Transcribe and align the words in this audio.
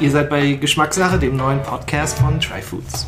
Ihr 0.00 0.10
seid 0.10 0.30
bei 0.30 0.52
Geschmackssache, 0.52 1.18
dem 1.18 1.36
neuen 1.36 1.62
Podcast 1.62 2.18
von 2.20 2.40
Tryfoods. 2.40 3.06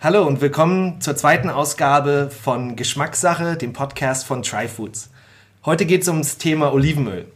Hallo 0.00 0.28
und 0.28 0.40
willkommen 0.40 1.00
zur 1.00 1.16
zweiten 1.16 1.50
Ausgabe 1.50 2.30
von 2.30 2.76
Geschmackssache, 2.76 3.56
dem 3.56 3.72
Podcast 3.72 4.24
von 4.24 4.44
Tryfoods. 4.44 5.10
Heute 5.64 5.86
geht 5.86 6.02
es 6.02 6.08
ums 6.08 6.38
Thema 6.38 6.72
Olivenöl. 6.72 7.26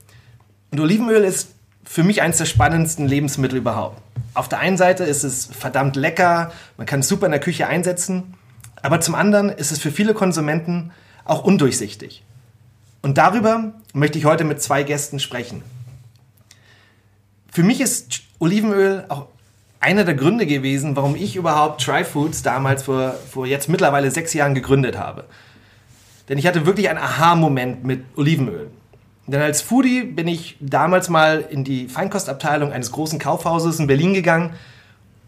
Und 0.70 0.78
Olivenöl 0.78 1.24
ist 1.24 1.55
für 1.86 2.02
mich 2.02 2.20
eines 2.20 2.38
der 2.38 2.44
spannendsten 2.44 3.06
Lebensmittel 3.06 3.58
überhaupt. 3.58 4.02
Auf 4.34 4.48
der 4.48 4.58
einen 4.58 4.76
Seite 4.76 5.04
ist 5.04 5.24
es 5.24 5.46
verdammt 5.46 5.96
lecker, 5.96 6.52
man 6.76 6.86
kann 6.86 7.00
es 7.00 7.08
super 7.08 7.26
in 7.26 7.32
der 7.32 7.40
Küche 7.40 7.68
einsetzen, 7.68 8.34
aber 8.82 9.00
zum 9.00 9.14
anderen 9.14 9.48
ist 9.48 9.72
es 9.72 9.78
für 9.78 9.90
viele 9.90 10.12
Konsumenten 10.12 10.92
auch 11.24 11.44
undurchsichtig. 11.44 12.22
Und 13.02 13.18
darüber 13.18 13.72
möchte 13.94 14.18
ich 14.18 14.24
heute 14.24 14.44
mit 14.44 14.60
zwei 14.60 14.82
Gästen 14.82 15.20
sprechen. 15.20 15.62
Für 17.50 17.62
mich 17.62 17.80
ist 17.80 18.22
Olivenöl 18.40 19.04
auch 19.08 19.28
einer 19.78 20.04
der 20.04 20.14
Gründe 20.14 20.46
gewesen, 20.46 20.96
warum 20.96 21.14
ich 21.14 21.36
überhaupt 21.36 21.82
Tryfoods 21.82 22.42
damals 22.42 22.82
vor, 22.82 23.14
vor 23.30 23.46
jetzt 23.46 23.68
mittlerweile 23.68 24.10
sechs 24.10 24.34
Jahren 24.34 24.54
gegründet 24.54 24.98
habe. 24.98 25.24
Denn 26.28 26.38
ich 26.38 26.46
hatte 26.46 26.66
wirklich 26.66 26.88
einen 26.88 26.98
Aha-Moment 26.98 27.84
mit 27.84 28.04
Olivenöl. 28.16 28.70
Denn 29.26 29.40
als 29.40 29.60
Foodie 29.60 30.02
bin 30.02 30.28
ich 30.28 30.56
damals 30.60 31.08
mal 31.08 31.44
in 31.50 31.64
die 31.64 31.88
Feinkostabteilung 31.88 32.72
eines 32.72 32.92
großen 32.92 33.18
Kaufhauses 33.18 33.80
in 33.80 33.86
Berlin 33.86 34.14
gegangen 34.14 34.54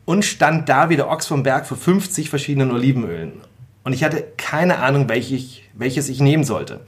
und 0.04 0.24
stand 0.24 0.68
da 0.68 0.88
wie 0.88 0.96
der 0.96 1.10
Ochs 1.10 1.26
vom 1.26 1.42
Berg 1.42 1.66
vor 1.66 1.76
50 1.76 2.30
verschiedenen 2.30 2.70
Olivenölen. 2.70 3.40
Und 3.82 3.92
ich 3.92 4.04
hatte 4.04 4.24
keine 4.36 4.78
Ahnung, 4.78 5.08
welches, 5.08 5.58
welches 5.74 6.08
ich 6.08 6.20
nehmen 6.20 6.44
sollte. 6.44 6.80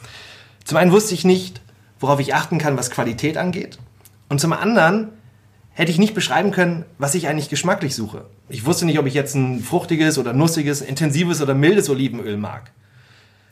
Zum 0.64 0.76
einen 0.78 0.92
wusste 0.92 1.14
ich 1.14 1.24
nicht, 1.24 1.60
worauf 1.98 2.20
ich 2.20 2.34
achten 2.34 2.58
kann, 2.58 2.76
was 2.76 2.90
Qualität 2.90 3.36
angeht. 3.36 3.78
Und 4.28 4.40
zum 4.40 4.52
anderen 4.52 5.08
hätte 5.72 5.90
ich 5.90 5.98
nicht 5.98 6.14
beschreiben 6.14 6.50
können, 6.50 6.84
was 6.98 7.14
ich 7.14 7.26
eigentlich 7.26 7.48
geschmacklich 7.48 7.96
suche. 7.96 8.26
Ich 8.48 8.66
wusste 8.66 8.86
nicht, 8.86 8.98
ob 8.98 9.06
ich 9.06 9.14
jetzt 9.14 9.34
ein 9.34 9.60
fruchtiges 9.60 10.18
oder 10.18 10.32
nussiges, 10.32 10.80
intensives 10.80 11.40
oder 11.42 11.54
mildes 11.54 11.88
Olivenöl 11.88 12.36
mag. 12.36 12.70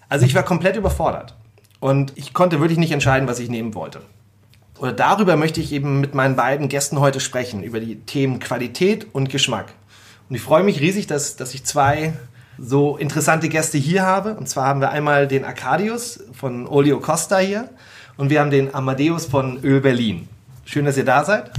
Also 0.09 0.27
ich 0.27 0.35
war 0.35 0.43
komplett 0.43 0.77
überfordert. 0.77 1.35
Und 1.81 2.13
ich 2.17 2.35
konnte 2.35 2.61
wirklich 2.61 2.79
nicht 2.79 2.93
entscheiden, 2.93 3.29
was 3.29 3.39
ich 3.39 3.49
nehmen 3.49 3.75
wollte. 3.75 4.01
Oder 4.79 4.93
darüber 4.93 5.37
möchte 5.37 5.61
ich 5.61 5.73
eben 5.73 6.01
mit 6.01 6.15
meinen 6.15 6.37
beiden 6.37 6.69
Gästen 6.69 7.01
heute 7.01 7.21
sprechen, 7.21 7.63
über 7.63 7.81
die 7.81 7.97
Themen 8.01 8.39
Qualität 8.39 9.07
und 9.13 9.29
Geschmack. 9.29 9.73
Und 10.29 10.37
ich 10.37 10.43
freue 10.43 10.63
mich 10.63 10.81
riesig, 10.81 11.07
dass, 11.07 11.37
dass 11.37 11.55
ich 11.55 11.65
zwei 11.65 12.13
so 12.59 12.97
interessante 12.97 13.49
Gäste 13.49 13.79
hier 13.79 14.03
habe. 14.03 14.35
Und 14.35 14.49
zwar 14.49 14.67
haben 14.67 14.81
wir 14.81 14.91
einmal 14.91 15.27
den 15.27 15.45
Arcadius 15.45 16.21
von 16.33 16.67
Olio 16.67 17.01
Costa 17.01 17.39
hier 17.39 17.69
und 18.17 18.31
wir 18.31 18.41
haben 18.41 18.51
den 18.51 18.75
Amadeus 18.75 19.27
von 19.27 19.63
Öl 19.63 19.81
Berlin. 19.81 20.29
Schön, 20.65 20.85
dass 20.85 20.97
ihr 20.97 21.05
da 21.05 21.25
seid. 21.25 21.51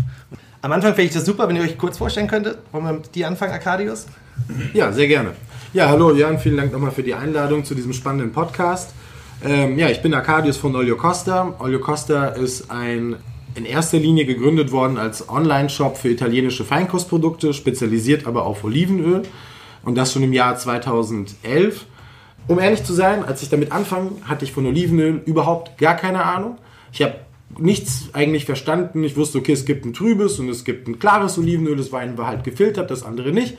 Am 0.61 0.71
Anfang 0.71 0.93
fände 0.93 1.07
ich 1.07 1.13
das 1.13 1.25
super, 1.25 1.47
wenn 1.47 1.55
ihr 1.55 1.61
euch 1.61 1.77
kurz 1.77 1.97
vorstellen 1.97 2.27
könntet. 2.27 2.59
Wollen 2.71 2.83
wir 2.83 2.93
mit 2.93 3.15
dir 3.15 3.27
anfangen, 3.27 3.53
Arcadius? 3.53 4.07
Ja, 4.73 4.91
sehr 4.91 5.07
gerne. 5.07 5.31
Ja, 5.73 5.87
hallo 5.89 6.13
Jan, 6.13 6.39
vielen 6.39 6.57
Dank 6.57 6.71
nochmal 6.71 6.91
für 6.91 7.03
die 7.03 7.13
Einladung 7.13 7.63
zu 7.63 7.75
diesem 7.75 7.93
spannenden 7.93 8.31
Podcast. 8.31 8.91
Ähm, 9.43 9.79
ja, 9.79 9.89
ich 9.89 10.01
bin 10.01 10.13
Arcadius 10.13 10.57
von 10.57 10.75
Olio 10.75 10.97
Costa. 10.97 11.55
Olio 11.59 11.79
Costa 11.79 12.27
ist 12.27 12.69
ein 12.69 13.15
in 13.55 13.65
erster 13.65 13.97
Linie 13.97 14.25
gegründet 14.25 14.71
worden 14.71 14.97
als 14.97 15.27
Online-Shop 15.29 15.97
für 15.97 16.09
italienische 16.09 16.63
Feinkostprodukte, 16.65 17.53
spezialisiert 17.53 18.27
aber 18.27 18.45
auf 18.45 18.63
Olivenöl. 18.63 19.23
Und 19.83 19.95
das 19.95 20.13
schon 20.13 20.23
im 20.23 20.33
Jahr 20.33 20.57
2011. 20.57 21.85
Um 22.47 22.59
ehrlich 22.59 22.83
zu 22.83 22.93
sein, 22.93 23.23
als 23.23 23.41
ich 23.41 23.49
damit 23.49 23.71
anfang, 23.71 24.11
hatte 24.23 24.43
ich 24.43 24.51
von 24.51 24.65
Olivenöl 24.65 25.21
überhaupt 25.25 25.77
gar 25.77 25.95
keine 25.95 26.23
Ahnung. 26.25 26.57
Ich 26.91 27.01
habe 27.01 27.15
nichts 27.57 28.09
eigentlich 28.13 28.45
verstanden. 28.45 29.03
Ich 29.03 29.15
wusste, 29.15 29.37
okay, 29.37 29.53
es 29.53 29.65
gibt 29.65 29.85
ein 29.85 29.93
trübes 29.93 30.39
und 30.39 30.49
es 30.49 30.65
gibt 30.65 30.87
ein 30.87 30.99
klares 30.99 31.37
Olivenöl. 31.37 31.77
Das 31.77 31.93
eine 31.93 32.17
war 32.17 32.27
halt 32.27 32.43
gefiltert, 32.43 32.91
das 32.91 33.03
andere 33.03 33.31
nicht. 33.31 33.57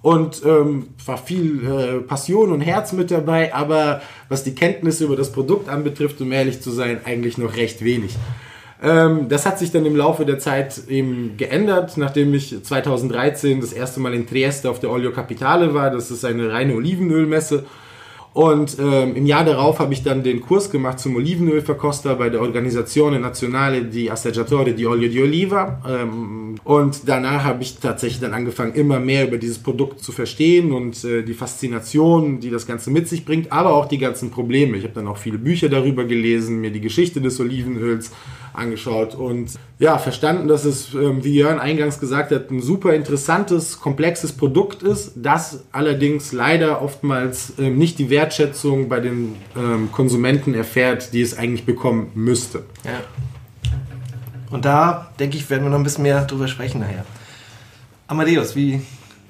Und 0.00 0.42
ähm, 0.44 0.88
war 1.04 1.18
viel 1.18 1.66
äh, 1.66 2.00
Passion 2.00 2.52
und 2.52 2.60
Herz 2.60 2.92
mit 2.92 3.10
dabei, 3.10 3.52
aber 3.52 4.00
was 4.28 4.44
die 4.44 4.54
Kenntnisse 4.54 5.04
über 5.04 5.16
das 5.16 5.32
Produkt 5.32 5.68
anbetrifft, 5.68 6.20
um 6.20 6.30
ehrlich 6.30 6.60
zu 6.60 6.70
sein, 6.70 7.00
eigentlich 7.04 7.36
noch 7.36 7.56
recht 7.56 7.82
wenig. 7.82 8.16
Ähm, 8.80 9.28
das 9.28 9.44
hat 9.44 9.58
sich 9.58 9.72
dann 9.72 9.84
im 9.86 9.96
Laufe 9.96 10.24
der 10.24 10.38
Zeit 10.38 10.82
eben 10.88 11.36
geändert, 11.36 11.96
nachdem 11.96 12.32
ich 12.32 12.62
2013 12.62 13.60
das 13.60 13.72
erste 13.72 13.98
Mal 13.98 14.14
in 14.14 14.26
Trieste 14.26 14.70
auf 14.70 14.78
der 14.78 14.90
Olio 14.90 15.10
Capitale 15.10 15.74
war. 15.74 15.90
Das 15.90 16.10
ist 16.10 16.24
eine 16.24 16.52
reine 16.52 16.74
Olivenölmesse. 16.74 17.64
Und 18.38 18.76
ähm, 18.78 19.16
im 19.16 19.26
Jahr 19.26 19.44
darauf 19.44 19.80
habe 19.80 19.92
ich 19.92 20.04
dann 20.04 20.22
den 20.22 20.40
Kurs 20.40 20.70
gemacht 20.70 21.00
zum 21.00 21.16
Olivenölverkoster 21.16 22.14
bei 22.14 22.30
der 22.30 22.40
Organisazione 22.40 23.18
Nazionale 23.18 23.82
di 23.82 24.08
Assaggiatori 24.08 24.74
di 24.74 24.86
Olio 24.86 25.08
di 25.08 25.20
Oliva. 25.20 25.82
Ähm, 25.84 26.54
und 26.62 27.08
danach 27.08 27.42
habe 27.42 27.64
ich 27.64 27.80
tatsächlich 27.80 28.20
dann 28.20 28.34
angefangen, 28.34 28.74
immer 28.74 29.00
mehr 29.00 29.26
über 29.26 29.38
dieses 29.38 29.58
Produkt 29.58 30.04
zu 30.04 30.12
verstehen 30.12 30.70
und 30.70 31.02
äh, 31.02 31.24
die 31.24 31.34
Faszination, 31.34 32.38
die 32.38 32.50
das 32.50 32.64
Ganze 32.64 32.92
mit 32.92 33.08
sich 33.08 33.24
bringt, 33.24 33.50
aber 33.50 33.74
auch 33.74 33.86
die 33.86 33.98
ganzen 33.98 34.30
Probleme. 34.30 34.76
Ich 34.76 34.84
habe 34.84 34.94
dann 34.94 35.08
auch 35.08 35.18
viele 35.18 35.38
Bücher 35.38 35.68
darüber 35.68 36.04
gelesen, 36.04 36.60
mir 36.60 36.70
die 36.70 36.80
Geschichte 36.80 37.20
des 37.20 37.40
Olivenöls 37.40 38.12
angeschaut 38.52 39.14
und 39.14 39.50
ja, 39.78 39.98
verstanden, 39.98 40.48
dass 40.48 40.64
es, 40.64 40.92
ähm, 40.94 41.22
wie 41.22 41.34
Jörn 41.34 41.58
eingangs 41.60 42.00
gesagt 42.00 42.32
hat, 42.32 42.50
ein 42.50 42.60
super 42.60 42.94
interessantes, 42.94 43.78
komplexes 43.80 44.32
Produkt 44.32 44.82
ist, 44.82 45.12
das 45.16 45.64
allerdings 45.72 46.32
leider 46.32 46.82
oftmals 46.82 47.54
ähm, 47.58 47.78
nicht 47.78 47.98
die 47.98 48.10
Wertschätzung 48.10 48.88
bei 48.88 49.00
den 49.00 49.36
ähm, 49.56 49.90
Konsumenten 49.92 50.54
erfährt, 50.54 51.12
die 51.12 51.20
es 51.20 51.38
eigentlich 51.38 51.64
bekommen 51.64 52.10
müsste. 52.14 52.64
Ja. 52.84 53.00
Und 54.50 54.64
da, 54.64 55.12
denke 55.18 55.36
ich, 55.36 55.48
werden 55.50 55.64
wir 55.64 55.70
noch 55.70 55.78
ein 55.78 55.84
bisschen 55.84 56.02
mehr 56.02 56.24
drüber 56.24 56.48
sprechen 56.48 56.80
nachher. 56.80 57.04
Amadeus, 58.06 58.56
wie, 58.56 58.80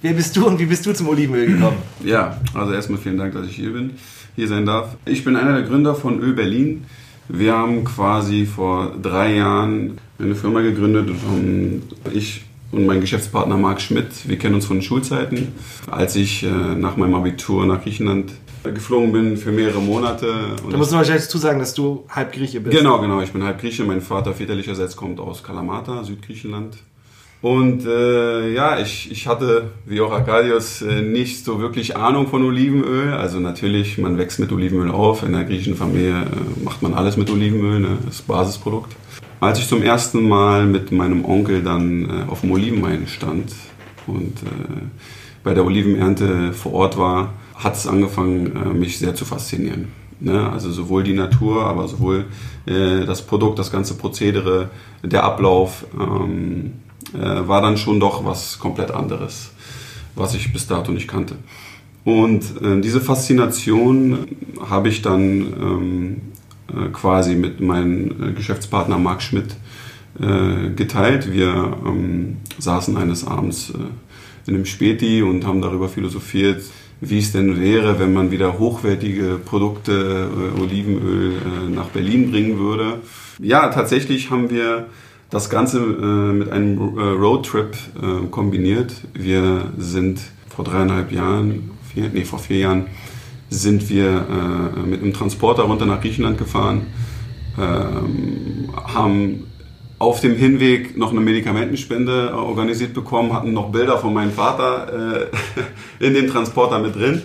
wer 0.01 0.13
bist 0.13 0.37
du 0.37 0.47
und 0.47 0.59
wie 0.59 0.67
bist 0.67 0.87
du 0.87 0.93
zum 0.93 1.09
Olivenöl 1.09 1.47
gekommen? 1.47 1.79
Ja, 2.05 2.41
also 2.55 2.73
erstmal 2.73 2.99
vielen 2.99 3.19
Dank, 3.19 3.35
dass 3.35 3.47
ich 3.47 3.57
hier 3.57 3.73
bin, 3.73 3.95
hier 4.37 4.47
sein 4.47 4.65
darf. 4.65 4.97
Ich 5.05 5.25
bin 5.25 5.35
einer 5.37 5.55
der 5.55 5.63
Gründer 5.63 5.95
von 5.95 6.21
Öl 6.21 6.33
Berlin. 6.33 6.87
Wir 7.29 7.55
haben 7.55 7.85
quasi 7.85 8.47
vor 8.47 8.93
drei 9.01 9.37
Jahren 9.37 9.99
eine 10.19 10.35
Firma 10.35 10.61
gegründet 10.61 11.11
und 11.11 11.83
ich 12.13 12.45
und 12.71 12.85
mein 12.85 13.01
Geschäftspartner 13.01 13.57
Marc 13.57 13.81
Schmidt, 13.81 14.29
wir 14.29 14.39
kennen 14.39 14.55
uns 14.55 14.67
von 14.67 14.83
Schulzeiten. 14.83 15.55
Als 15.91 16.17
ich 16.17 16.43
äh, 16.43 16.49
nach 16.49 16.97
meinem 16.97 17.15
Abitur 17.15 17.65
nach 17.65 17.83
Griechenland 17.83 18.33
geflogen 18.63 19.13
bin 19.13 19.37
für 19.37 19.53
mehrere 19.53 19.81
Monate. 19.81 20.57
da 20.71 20.77
musst 20.77 20.93
du 20.93 20.97
wahrscheinlich 20.97 21.25
dazu 21.25 21.39
sagen, 21.39 21.59
dass 21.59 21.75
du 21.75 22.05
halb 22.11 22.33
Grieche 22.33 22.61
bist. 22.61 22.77
Genau, 22.77 23.01
genau. 23.01 23.23
Ich 23.23 23.33
bin 23.33 23.43
halb 23.43 23.61
Grieche. 23.61 23.85
Mein 23.85 24.01
Vater 24.01 24.35
väterlicherseits 24.35 24.97
kommt 24.97 25.21
aus 25.21 25.43
Kalamata, 25.43 26.05
Südgriechenland. 26.05 26.77
Und 27.41 27.87
äh, 27.87 28.53
ja, 28.53 28.81
ich, 28.81 29.13
ich 29.13 29.29
hatte, 29.29 29.71
wie 29.87 30.01
auch 30.01 30.11
Arkadius, 30.11 30.83
äh, 30.83 31.03
nicht 31.03 31.45
so 31.45 31.61
wirklich 31.61 31.97
Ahnung 31.97 32.27
von 32.27 32.45
Olivenöl. 32.45 33.13
Also 33.13 33.39
natürlich, 33.39 33.97
man 33.97 34.19
wächst 34.19 34.41
mit 34.41 34.51
Olivenöl 34.51 34.91
auf. 34.91 35.23
In 35.23 35.33
der 35.33 35.45
griechischen 35.45 35.77
Familie 35.77 36.23
äh, 36.23 36.65
macht 36.65 36.83
man 36.83 36.95
alles 36.95 37.17
mit 37.17 37.31
Olivenöl, 37.31 37.79
ne? 37.79 37.99
das 38.05 38.23
Basisprodukt. 38.23 38.97
Als 39.39 39.61
ich 39.61 39.69
zum 39.69 39.83
ersten 39.83 40.29
Mal 40.29 40.67
mit 40.67 40.91
meinem 40.91 41.25
Onkel 41.25 41.63
dann 41.63 42.07
äh, 42.07 42.29
auf 42.29 42.41
dem 42.41 42.51
Olivenhain 42.51 43.07
stand 43.07 43.55
und 44.09 44.43
äh, 44.43 44.83
bei 45.45 45.55
der 45.55 45.65
Olivenernte 45.65 46.53
vor 46.53 46.73
Ort 46.73 46.99
war, 46.99 47.35
hat 47.55 47.77
es 47.77 47.87
angefangen, 47.87 48.57
äh, 48.57 48.75
mich 48.75 48.99
sehr 48.99 49.15
zu 49.15 49.25
faszinieren. 49.25 49.93
Ne? 50.19 50.51
Also 50.51 50.73
sowohl 50.73 51.05
die 51.05 51.15
Natur, 51.15 51.65
aber 51.67 51.87
sowohl 51.87 52.25
das 52.67 53.23
Produkt, 53.23 53.59
das 53.59 53.73
ganze 53.73 53.95
Prozedere, 53.95 54.69
der 55.03 55.25
Ablauf. 55.25 55.87
Ähm, 55.99 56.67
äh, 56.67 56.88
war 57.13 57.63
dann 57.63 57.77
schon 57.79 58.01
doch 58.01 58.25
was 58.25 58.59
komplett 58.59 58.91
anderes, 58.91 59.51
was 60.15 60.35
ich 60.35 60.53
bis 60.53 60.67
dato 60.67 60.93
nicht 60.93 61.09
kannte. 61.09 61.37
Und 62.09 62.63
äh, 62.63 62.81
diese 62.81 63.03
Faszination 63.03 64.29
habe 64.69 64.89
ich 64.89 65.03
dann 65.03 65.21
ähm, 65.21 66.17
äh, 66.69 66.89
quasi 66.91 67.35
mit 67.35 67.61
meinem 67.61 68.31
äh, 68.31 68.33
Geschäftspartner 68.33 68.99
Marc 68.99 69.21
Schmidt 69.21 69.57
äh, 70.19 70.71
geteilt. 70.71 71.31
Wir 71.31 71.77
ähm, 71.85 72.39
saßen 72.59 72.97
eines 72.97 73.27
Abends 73.27 73.71
äh, 73.71 74.49
in 74.49 74.55
einem 74.55 74.65
Späti 74.65 75.23
und 75.23 75.47
haben 75.47 75.61
darüber 75.61 75.91
philosophiert, 75.91 76.63
wie 77.03 77.19
es 77.19 77.33
denn 77.33 77.61
wäre, 77.61 78.01
wenn 78.01 78.15
man 78.15 78.31
wieder 78.31 78.59
hochwertige 78.59 79.39
Produkte, 79.45 80.29
Olivenöl 80.59 81.35
nach 81.69 81.89
Berlin 81.89 82.31
bringen 82.31 82.59
würde. 82.59 83.01
Ja, 83.39 83.69
tatsächlich 83.69 84.31
haben 84.31 84.49
wir 84.51 84.87
das 85.31 85.51
Ganze 85.51 85.79
äh, 85.79 86.33
mit 86.33 86.51
einem 86.51 86.99
äh, 86.99 87.03
Roadtrip 87.03 87.77
äh, 88.01 88.27
kombiniert. 88.31 88.95
Wir 89.15 89.73
sind 89.77 90.21
vor 90.49 90.65
dreieinhalb 90.65 91.13
Jahren, 91.13 91.71
vier, 91.93 92.11
nee, 92.13 92.25
vor 92.25 92.39
vier 92.39 92.59
Jahren, 92.59 92.87
sind 93.51 93.89
wir 93.89 94.07
äh, 94.07 94.87
mit 94.87 95.03
einem 95.03 95.13
Transporter 95.13 95.63
runter 95.65 95.87
nach 95.87 96.01
Griechenland 96.01 96.39
gefahren, 96.39 96.87
ähm, 97.59 98.71
haben 98.75 99.45
auf 99.99 100.21
dem 100.21 100.37
Hinweg 100.37 100.97
noch 100.97 101.11
eine 101.11 101.21
Medikamentenspende 101.21 102.35
organisiert 102.35 102.95
bekommen, 102.95 103.33
hatten 103.33 103.53
noch 103.53 103.73
Bilder 103.73 103.99
von 103.99 104.15
meinem 104.15 104.33
Vater 104.33 105.31
äh, 106.01 106.05
in 106.07 106.15
dem 106.15 106.29
Transporter 106.29 106.79
mit 106.79 106.95
drin, 106.95 107.23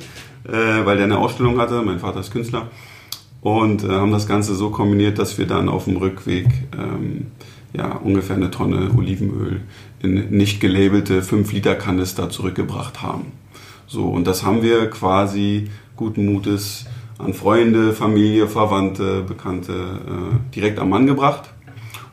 äh, 0.48 0.86
weil 0.86 0.98
der 0.98 1.06
eine 1.06 1.20
Ausstellung 1.20 1.60
hatte. 1.60 1.82
Mein 1.84 2.00
Vater 2.00 2.20
ist 2.20 2.32
Künstler. 2.32 2.70
Und 3.42 3.84
äh, 3.84 3.90
haben 3.90 4.12
das 4.12 4.28
Ganze 4.28 4.56
so 4.56 4.70
kombiniert, 4.70 5.20
dass 5.20 5.38
wir 5.38 5.46
dann 5.46 5.70
auf 5.70 5.86
dem 5.86 5.98
Rückweg 5.98 6.48
ähm, 6.78 7.28
ja, 7.74 7.94
ungefähr 7.96 8.36
eine 8.36 8.52
Tonne 8.52 8.92
Olivenöl 8.96 9.62
in 10.02 10.30
nicht 10.30 10.60
gelabelte 10.60 11.22
5-Liter-Kanister 11.22 12.30
zurückgebracht 12.30 13.02
haben. 13.02 13.32
So, 13.88 14.06
und 14.06 14.26
das 14.26 14.44
haben 14.44 14.62
wir 14.62 14.90
quasi 14.90 15.70
guten 15.96 16.26
Mutes 16.26 16.86
an 17.18 17.34
Freunde, 17.34 17.94
Familie, 17.94 18.48
Verwandte, 18.48 19.22
Bekannte 19.22 19.74
äh, 19.74 20.56
direkt 20.56 20.80
am 20.80 20.90
Mann 20.90 21.08
gebracht. 21.08 21.50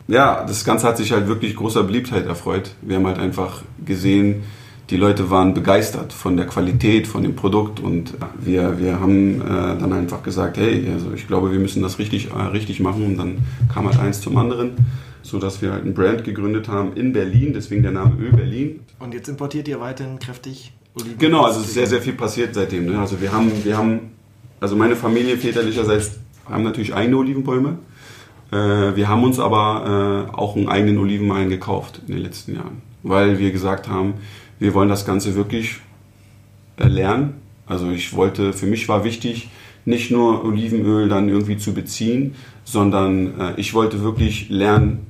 Ja, 0.08 0.44
das 0.44 0.64
Ganze 0.64 0.86
hat 0.88 0.96
sich 0.96 1.12
halt 1.12 1.28
wirklich 1.28 1.56
großer 1.56 1.84
Beliebtheit 1.84 2.26
erfreut. 2.26 2.74
Wir 2.82 2.96
haben 2.96 3.06
halt 3.06 3.18
einfach 3.18 3.62
gesehen, 3.84 4.42
die 4.90 4.96
Leute 4.96 5.30
waren 5.30 5.54
begeistert 5.54 6.12
von 6.12 6.36
der 6.36 6.46
Qualität, 6.46 7.06
von 7.06 7.22
dem 7.22 7.36
Produkt 7.36 7.78
und 7.78 8.14
wir, 8.40 8.80
wir 8.80 8.98
haben 8.98 9.40
äh, 9.40 9.44
dann 9.78 9.92
einfach 9.92 10.22
gesagt, 10.24 10.56
hey, 10.58 10.90
also 10.92 11.12
ich 11.14 11.28
glaube, 11.28 11.52
wir 11.52 11.60
müssen 11.60 11.80
das 11.80 12.00
richtig, 12.00 12.30
äh, 12.32 12.42
richtig 12.42 12.80
machen 12.80 13.06
und 13.06 13.16
dann 13.16 13.38
kam 13.72 13.86
halt 13.86 14.00
eins 14.00 14.20
zum 14.20 14.36
anderen, 14.36 14.72
sodass 15.22 15.62
wir 15.62 15.72
halt 15.72 15.84
ein 15.84 15.94
Brand 15.94 16.25
gegründet 16.25 16.69
haben 16.69 16.94
in 16.94 17.12
Berlin, 17.12 17.52
deswegen 17.52 17.82
der 17.82 17.93
Name 17.93 18.17
Öl 18.20 18.32
Berlin. 18.32 18.81
Und 18.99 19.14
jetzt 19.14 19.28
importiert 19.28 19.69
ihr 19.69 19.81
weiterhin 19.81 20.19
kräftig 20.19 20.72
Oliven? 20.94 21.19
Genau, 21.19 21.43
also 21.43 21.61
es 21.61 21.67
ist 21.67 21.75
sehr, 21.75 21.87
sehr 21.87 22.00
viel 22.00 22.14
passiert 22.14 22.55
seitdem. 22.55 22.87
Ne? 22.87 22.99
Also 22.99 23.20
wir 23.20 23.32
haben, 23.32 23.52
wir 23.64 23.76
haben, 23.76 24.11
also 24.61 24.76
meine 24.76 24.96
Familie 24.96 25.37
väterlicherseits 25.37 26.19
haben 26.49 26.64
natürlich 26.64 26.94
eigene 26.94 27.17
Olivenbäume. 27.17 27.78
Äh, 28.50 28.56
wir 28.56 29.08
haben 29.08 29.22
uns 29.22 29.38
aber 29.38 30.28
äh, 30.28 30.37
auch 30.37 30.56
einen 30.56 30.69
eigenen 30.69 30.99
Olivenwein 30.99 31.49
gekauft 31.49 32.00
in 32.06 32.14
den 32.14 32.23
letzten 32.23 32.55
Jahren, 32.55 32.82
weil 33.02 33.38
wir 33.38 33.52
gesagt 33.52 33.88
haben, 33.88 34.14
wir 34.58 34.75
wollen 34.75 34.88
das 34.88 35.06
Ganze 35.06 35.34
wirklich 35.34 35.76
lernen. 36.76 37.34
Also 37.66 37.90
ich 37.90 38.14
wollte, 38.14 38.52
für 38.52 38.66
mich 38.66 38.88
war 38.88 39.05
wichtig, 39.05 39.50
nicht 39.84 40.11
nur 40.11 40.44
Olivenöl 40.44 41.08
dann 41.08 41.28
irgendwie 41.28 41.56
zu 41.56 41.73
beziehen, 41.73 42.34
sondern 42.64 43.38
äh, 43.40 43.55
ich 43.56 43.75
wollte 43.75 44.02
wirklich 44.02 44.49
lernen, 44.50 45.06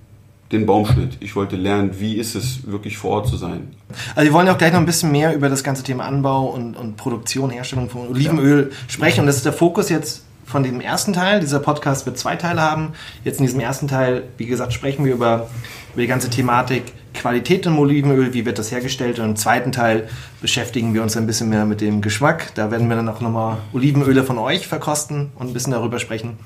den 0.52 0.67
Baumschnitt. 0.67 1.17
Ich 1.20 1.37
wollte 1.37 1.56
lernen, 1.56 2.00
wie 2.00 2.17
ist 2.17 2.35
es 2.35 2.67
wirklich 2.67 2.99
vor 2.99 3.11
Ort 3.11 3.29
zu 3.29 3.37
sein. 3.37 3.69
Also 4.14 4.29
wir 4.29 4.32
wollen 4.32 4.47
ja 4.47 4.55
auch 4.55 4.58
gleich 4.58 4.73
noch 4.73 4.81
ein 4.81 4.87
bisschen 4.87 5.12
mehr 5.12 5.35
über 5.35 5.49
das 5.49 5.62
ganze 5.62 5.82
Thema 5.82 6.05
Anbau 6.05 6.47
und, 6.47 6.76
und 6.76 6.97
Produktion, 6.97 7.50
Herstellung 7.50 7.88
von 7.88 8.08
Olivenöl 8.08 8.70
ja. 8.70 8.76
sprechen. 8.88 9.20
Und 9.20 9.26
das 9.26 9.37
ist 9.37 9.44
der 9.44 9.52
Fokus 9.52 9.88
jetzt 9.88 10.25
von 10.44 10.64
dem 10.64 10.81
ersten 10.81 11.12
Teil. 11.12 11.41
Dieser 11.41 11.61
Podcast 11.61 12.06
wird 12.06 12.19
zwei 12.19 12.35
Teile 12.35 12.61
haben. 12.61 12.93
Jetzt 13.25 13.38
in 13.38 13.47
diesem 13.47 13.61
ersten 13.61 13.87
Teil, 13.87 14.25
wie 14.37 14.47
gesagt, 14.47 14.73
sprechen 14.73 15.05
wir 15.05 15.12
über, 15.12 15.49
über 15.93 16.02
die 16.02 16.08
ganze 16.08 16.29
Thematik 16.29 16.93
Qualität 17.14 17.67
im 17.67 17.79
Olivenöl, 17.79 18.35
wie 18.35 18.44
wird 18.44 18.58
das 18.58 18.73
hergestellt. 18.73 19.19
Und 19.19 19.25
im 19.25 19.37
zweiten 19.37 19.73
Teil 19.73 20.08
beschäftigen 20.41 20.94
wir 20.94 21.03
uns 21.03 21.17
ein 21.17 21.26
bisschen 21.26 21.49
mehr 21.49 21.64
mit 21.64 21.81
dem 21.81 22.03
Geschmack. 22.03 22.53
Da 22.55 22.70
werden 22.70 22.88
wir 22.88 22.96
dann 22.96 23.08
auch 23.08 23.20
nochmal 23.20 23.58
Olivenöle 23.73 24.25
von 24.25 24.38
euch 24.38 24.67
verkosten 24.67 25.31
und 25.37 25.49
ein 25.49 25.53
bisschen 25.53 25.73
darüber 25.73 25.99
sprechen. 25.99 26.38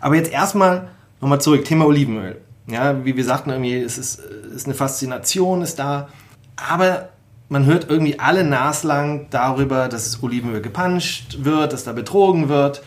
Aber 0.00 0.16
jetzt 0.16 0.32
erstmal 0.32 0.88
nochmal 1.20 1.40
zurück, 1.40 1.64
Thema 1.64 1.86
Olivenöl. 1.86 2.40
Ja, 2.66 3.04
wie 3.04 3.16
wir 3.16 3.24
sagten, 3.24 3.50
irgendwie, 3.50 3.76
es 3.76 3.98
ist, 3.98 4.20
ist 4.54 4.66
eine 4.66 4.74
Faszination, 4.74 5.62
ist 5.62 5.78
da. 5.78 6.08
Aber 6.56 7.10
man 7.48 7.66
hört 7.66 7.90
irgendwie 7.90 8.18
alle 8.18 8.44
naslang 8.44 9.26
darüber, 9.30 9.88
dass 9.88 10.04
das 10.04 10.22
Olivenöl 10.22 10.62
gepanscht 10.62 11.38
wird, 11.40 11.72
dass 11.72 11.84
da 11.84 11.92
betrogen 11.92 12.48
wird. 12.48 12.82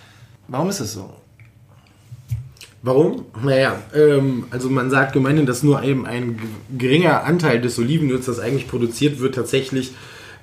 Warum 0.48 0.70
ist 0.70 0.80
es 0.80 0.94
so? 0.94 1.14
Warum? 2.82 3.26
Naja, 3.44 3.82
ähm, 3.94 4.46
also 4.50 4.70
man 4.70 4.90
sagt 4.90 5.14
gemeinhin, 5.14 5.46
dass 5.46 5.62
nur 5.62 5.84
eben 5.84 6.06
ein 6.06 6.40
geringer 6.78 7.24
Anteil 7.24 7.60
des 7.60 7.78
Olivenöls, 7.80 8.26
das 8.26 8.40
eigentlich 8.40 8.68
produziert 8.68 9.20
wird, 9.20 9.36
tatsächlich 9.36 9.94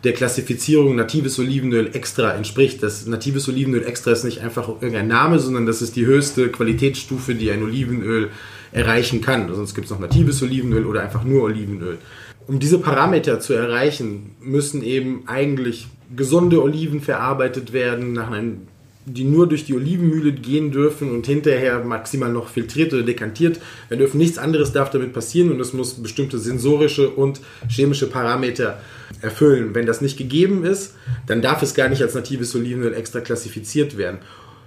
der 0.05 0.13
Klassifizierung 0.13 0.97
natives 0.97 1.39
Olivenöl 1.39 1.91
extra 1.95 2.35
entspricht. 2.35 2.83
Das 2.83 3.07
natives 3.07 3.49
Olivenöl 3.49 3.85
extra 3.85 4.13
ist 4.13 4.25
nicht 4.25 4.43
einfach 4.43 4.69
irgendein 4.69 5.09
Name, 5.09 5.39
sondern 5.39 5.65
das 5.65 5.81
ist 5.81 5.97
die 5.97 6.05
höchste 6.05 6.51
Qualitätsstufe, 6.51 7.35
die 7.35 7.51
ein 7.51 7.63
Olivenöl 7.63 8.31
erreichen 8.75 9.23
kann. 9.23 9.49
Sonst 9.55 9.75
gibt 9.75 9.87
es 9.87 9.91
noch 9.91 10.01
natives 10.01 10.43
Olivenöl 10.43 10.85
oder 10.85 11.03
einfach 11.03 11.25
nur 11.25 11.45
Olivenöl. 11.45 11.99
Um 12.47 12.59
diese 12.59 12.79
Parameter 12.79 13.41
zu 13.41 13.55
erreichen, 13.55 14.33
müssen 14.41 14.83
eben 14.83 15.23
eigentlich 15.27 15.87
gesunde 16.15 16.63
Oliven 16.63 17.01
verarbeitet 17.01 17.73
werden 17.73 18.13
nach 18.13 18.31
einem 18.31 18.67
die 19.07 19.25
nur 19.25 19.47
durch 19.47 19.67
die 19.67 19.75
Olivenmühle 19.75 20.33
gehen 20.33 20.71
dürfen 20.71 21.11
und 21.11 21.27
hinterher 21.27 21.85
maximal 21.85 22.33
noch 22.33 22.49
filtriert 22.49 22.93
oder 22.95 23.03
dekantiert. 23.03 23.61
Wir 23.89 23.99
dürfen 23.99 24.17
nichts 24.17 24.39
anderes 24.39 24.73
darf 24.73 24.91
damit 24.91 25.13
passieren 25.13 25.51
und 25.51 25.61
es 25.61 25.75
muss 25.75 25.95
bestimmte 25.95 26.39
sensorische 26.39 27.11
und 27.11 27.41
chemische 27.69 28.09
Parameter 28.09 28.81
erfüllen. 29.21 29.75
Wenn 29.75 29.85
das 29.85 30.01
nicht 30.01 30.17
gegeben 30.17 30.65
ist, 30.65 30.95
dann 31.27 31.43
darf 31.43 31.63
es 31.63 31.75
gar 31.75 31.91
nicht 31.91 32.01
als 32.01 32.15
natives 32.15 32.55
Olivenöl 32.55 32.95
extra 32.95 33.21
klassifiziert 33.21 33.99
werden. 33.99 34.21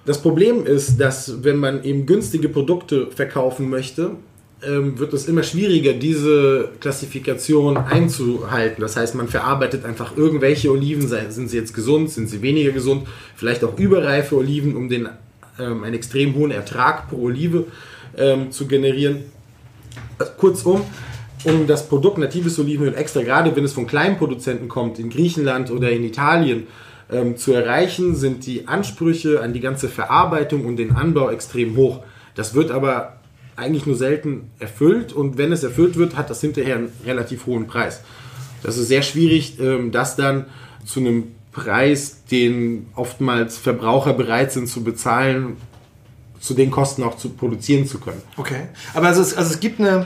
Das 0.08 0.22
Problem 0.22 0.66
ist, 0.66 1.02
dass 1.02 1.44
wenn 1.44 1.58
man 1.58 1.84
eben 1.84 2.06
günstige 2.06 2.48
Produkte 2.48 3.08
verkaufen 3.12 3.70
möchte, 3.70 4.12
ähm, 4.66 4.98
wird 4.98 5.14
es 5.14 5.28
immer 5.28 5.44
schwieriger, 5.44 5.92
diese 5.92 6.70
Klassifikation 6.80 7.76
einzuhalten. 7.76 8.80
Das 8.80 8.96
heißt, 8.96 9.16
man 9.16 9.28
verarbeitet 9.28 9.84
einfach 9.84 10.16
irgendwelche 10.16 10.72
Oliven, 10.72 11.10
sind 11.10 11.50
sie 11.50 11.58
jetzt 11.58 11.74
gesund, 11.74 12.10
sind 12.10 12.30
sie 12.30 12.42
weniger 12.42 12.72
gesund, 12.72 13.06
vielleicht 13.36 13.66
auch 13.66 13.78
überreife 13.78 14.38
Oliven, 14.38 14.78
um 14.78 14.88
den, 14.88 15.10
ähm, 15.60 15.84
einen 15.84 15.96
extrem 15.96 16.36
hohen 16.36 16.52
Ertrag 16.52 17.10
pro 17.10 17.24
Olive 17.24 17.66
ähm, 18.18 18.50
zu 18.50 18.66
generieren. 18.66 19.24
Kurzum, 20.38 20.84
um 21.44 21.68
das 21.68 21.90
Produkt 21.90 22.18
natives 22.18 22.58
Olivenöl 22.58 22.96
extra, 22.96 23.24
gerade 23.24 23.54
wenn 23.54 23.66
es 23.66 23.74
von 23.74 23.86
kleinen 23.86 24.18
Produzenten 24.18 24.70
kommt, 24.70 25.00
in 25.00 25.10
Griechenland 25.10 25.70
oder 25.70 25.92
in 25.92 26.06
Italien, 26.06 26.66
ähm, 27.12 27.38
zu 27.38 27.54
erreichen, 27.54 28.16
sind 28.16 28.46
die 28.46 28.68
Ansprüche 28.68 29.42
an 29.42 29.54
die 29.54 29.60
ganze 29.60 29.90
Verarbeitung 29.90 30.66
und 30.66 30.78
den 30.78 30.96
Anbau 30.96 31.30
extrem 31.30 31.76
hoch. 31.76 32.04
Das 32.36 32.54
wird 32.54 32.72
aber 32.72 33.18
eigentlich 33.56 33.86
nur 33.86 33.96
selten 33.96 34.52
erfüllt 34.60 35.14
und 35.14 35.38
wenn 35.38 35.52
es 35.52 35.64
erfüllt 35.64 35.96
wird, 35.98 36.16
hat 36.16 36.30
das 36.30 36.42
hinterher 36.42 36.76
einen 36.76 36.92
relativ 37.06 37.46
hohen 37.48 37.68
Preis. 37.68 38.02
Das 38.64 38.78
ist 38.78 38.88
sehr 38.88 39.02
schwierig, 39.02 39.60
ähm, 39.60 39.92
das 39.92 40.16
dann 40.16 40.46
zu 40.86 41.00
einem 41.00 41.32
Preis, 41.52 42.24
den 42.30 42.88
oftmals 42.96 43.58
Verbraucher 43.58 44.14
bereit 44.14 44.52
sind 44.52 44.68
zu 44.68 44.84
bezahlen, 44.84 45.58
zu 46.40 46.54
den 46.54 46.70
Kosten 46.70 47.02
auch 47.04 47.18
zu 47.18 47.30
produzieren 47.30 47.88
zu 47.88 48.00
können. 48.00 48.22
Okay, 48.38 48.68
aber 48.94 49.08
also 49.08 49.22
es, 49.22 49.34
also 49.36 49.54
es 49.54 49.60
gibt 49.60 49.80
eine, 49.80 50.06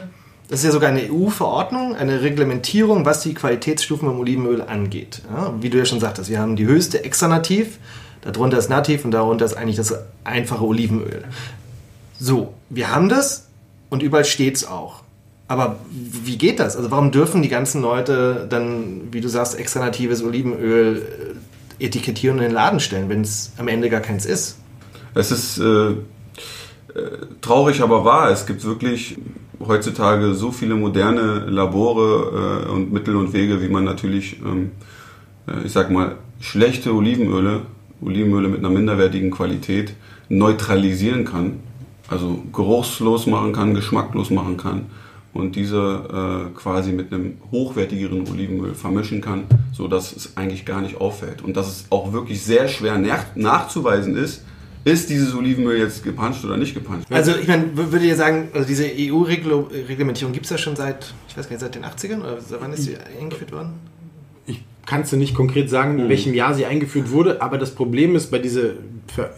das 0.52 0.60
ist 0.60 0.66
ja 0.66 0.72
sogar 0.72 0.90
eine 0.90 1.10
EU-Verordnung, 1.10 1.96
eine 1.96 2.24
Reglementierung, 2.24 3.06
was 3.06 3.22
die 3.22 3.34
Qualitätsstufen 3.34 4.06
beim 4.06 4.20
Olivenöl 4.20 4.62
angeht. 4.62 5.22
Ja, 5.34 5.54
wie 5.62 5.70
du 5.70 5.78
ja 5.78 5.86
schon 5.86 6.02
sagtest, 6.02 6.30
wir 6.30 6.40
haben 6.40 6.58
die 6.58 6.66
höchste 6.66 7.06
extra 7.06 7.30
nativ, 7.30 7.80
darunter 8.20 8.58
ist 8.58 8.70
nativ 8.70 9.06
und 9.06 9.12
darunter 9.12 9.46
ist 9.46 9.54
eigentlich 9.54 9.78
das 9.78 9.96
einfache 10.26 10.66
Olivenöl. 10.66 11.24
So, 12.20 12.54
wir 12.70 12.94
haben 12.94 13.08
das 13.08 13.48
und 13.90 14.04
überall 14.04 14.26
steht 14.26 14.58
es 14.58 14.68
auch. 14.68 15.04
Aber 15.48 15.78
wie 15.90 16.38
geht 16.38 16.60
das? 16.60 16.76
Also 16.76 16.92
warum 16.92 17.12
dürfen 17.12 17.42
die 17.42 17.48
ganzen 17.48 17.82
Leute 17.82 18.46
dann, 18.50 19.14
wie 19.14 19.22
du 19.22 19.30
sagst, 19.30 19.58
extra 19.58 19.80
natives 19.80 20.22
Olivenöl 20.22 21.38
äh, 21.80 21.86
etikettieren 21.86 22.40
und 22.40 22.44
in 22.44 22.50
den 22.50 22.56
Laden 22.56 22.82
stellen, 22.82 23.08
wenn 23.08 23.22
es 23.22 23.54
am 23.56 23.70
Ende 23.70 23.90
gar 23.90 24.02
keins 24.02 24.26
ist? 24.26 24.58
Es 25.16 25.32
ist 25.32 25.60
äh, 25.60 25.92
äh, 25.92 25.96
traurig, 27.40 27.82
aber 27.82 28.04
wahr. 28.04 28.32
Es 28.32 28.46
gibt 28.46 28.66
wirklich 28.66 29.18
heutzutage 29.68 30.34
so 30.34 30.52
viele 30.52 30.76
moderne 30.76 31.46
Labore 31.48 32.66
äh, 32.68 32.72
und 32.72 32.92
Mittel 32.92 33.16
und 33.16 33.34
Wege, 33.34 33.62
wie 33.62 33.70
man 33.70 33.84
natürlich, 33.84 34.42
ähm, 34.46 34.72
äh, 35.48 35.66
ich 35.66 35.72
sag 35.72 35.92
mal, 35.92 36.16
schlechte 36.40 36.94
Olivenöle, 36.94 37.62
Olivenöle 38.02 38.50
mit 38.50 38.60
einer 38.60 38.70
minderwertigen 38.70 39.32
Qualität 39.32 39.94
neutralisieren 40.30 41.26
kann 41.26 41.60
also 42.12 42.44
geruchslos 42.52 43.26
machen 43.26 43.54
kann, 43.54 43.74
geschmacklos 43.74 44.30
machen 44.30 44.58
kann 44.58 44.88
und 45.34 45.56
diese 45.56 46.50
äh, 46.52 46.58
quasi 46.58 46.92
mit 46.92 47.12
einem 47.14 47.38
hochwertigeren 47.52 48.28
Olivenöl 48.30 48.76
vermischen 48.76 49.22
kann, 49.22 49.46
so 49.72 49.88
dass 49.88 50.14
es 50.14 50.36
eigentlich 50.36 50.66
gar 50.66 50.82
nicht 50.82 51.00
auffällt. 51.00 51.42
Und 51.42 51.56
dass 51.56 51.68
es 51.68 51.86
auch 51.90 52.12
wirklich 52.12 52.44
sehr 52.44 52.68
schwer 52.68 52.98
nach 52.98 53.36
nachzuweisen 53.36 54.18
ist, 54.18 54.44
ist 54.84 55.10
dieses 55.10 55.36
Olivenöl 55.36 55.78
jetzt 55.78 56.04
gepanscht 56.04 56.44
oder 56.44 56.58
nicht 56.58 56.74
gepanscht? 56.74 57.08
Also 57.12 57.36
ich 57.36 57.48
meine, 57.48 57.76
würde 57.76 58.06
ihr 58.06 58.16
sagen, 58.16 58.50
also 58.54 58.68
diese 58.68 58.86
EU-Reglementierung 58.86 60.34
gibt 60.34 60.46
es 60.46 60.52
ja 60.52 60.58
schon 60.58 60.76
seit, 60.76 61.14
ich 61.28 61.38
weiß 61.38 61.48
gar 61.48 61.52
nicht, 61.52 61.62
seit 61.62 61.76
den 61.76 61.86
80ern 61.86 62.20
oder 62.20 62.38
wann 62.60 62.74
ist 62.74 62.84
sie 62.84 62.98
eingeführt 63.20 63.52
worden? 63.52 63.74
kannst 64.86 65.14
du 65.14 65.18
nicht 65.18 65.36
konkret 65.36 65.70
sagen, 65.70 65.98
in 65.98 66.06
mhm. 66.06 66.10
welchem 66.10 66.34
Jahr 66.34 66.54
sie 66.54 66.66
eingeführt 66.66 67.12
wurde, 67.12 67.42
aber 67.42 67.58
das 67.58 67.76
Problem 67.76 68.16
ist 68.16 68.32
bei 68.32 68.40
dieser 68.40 68.72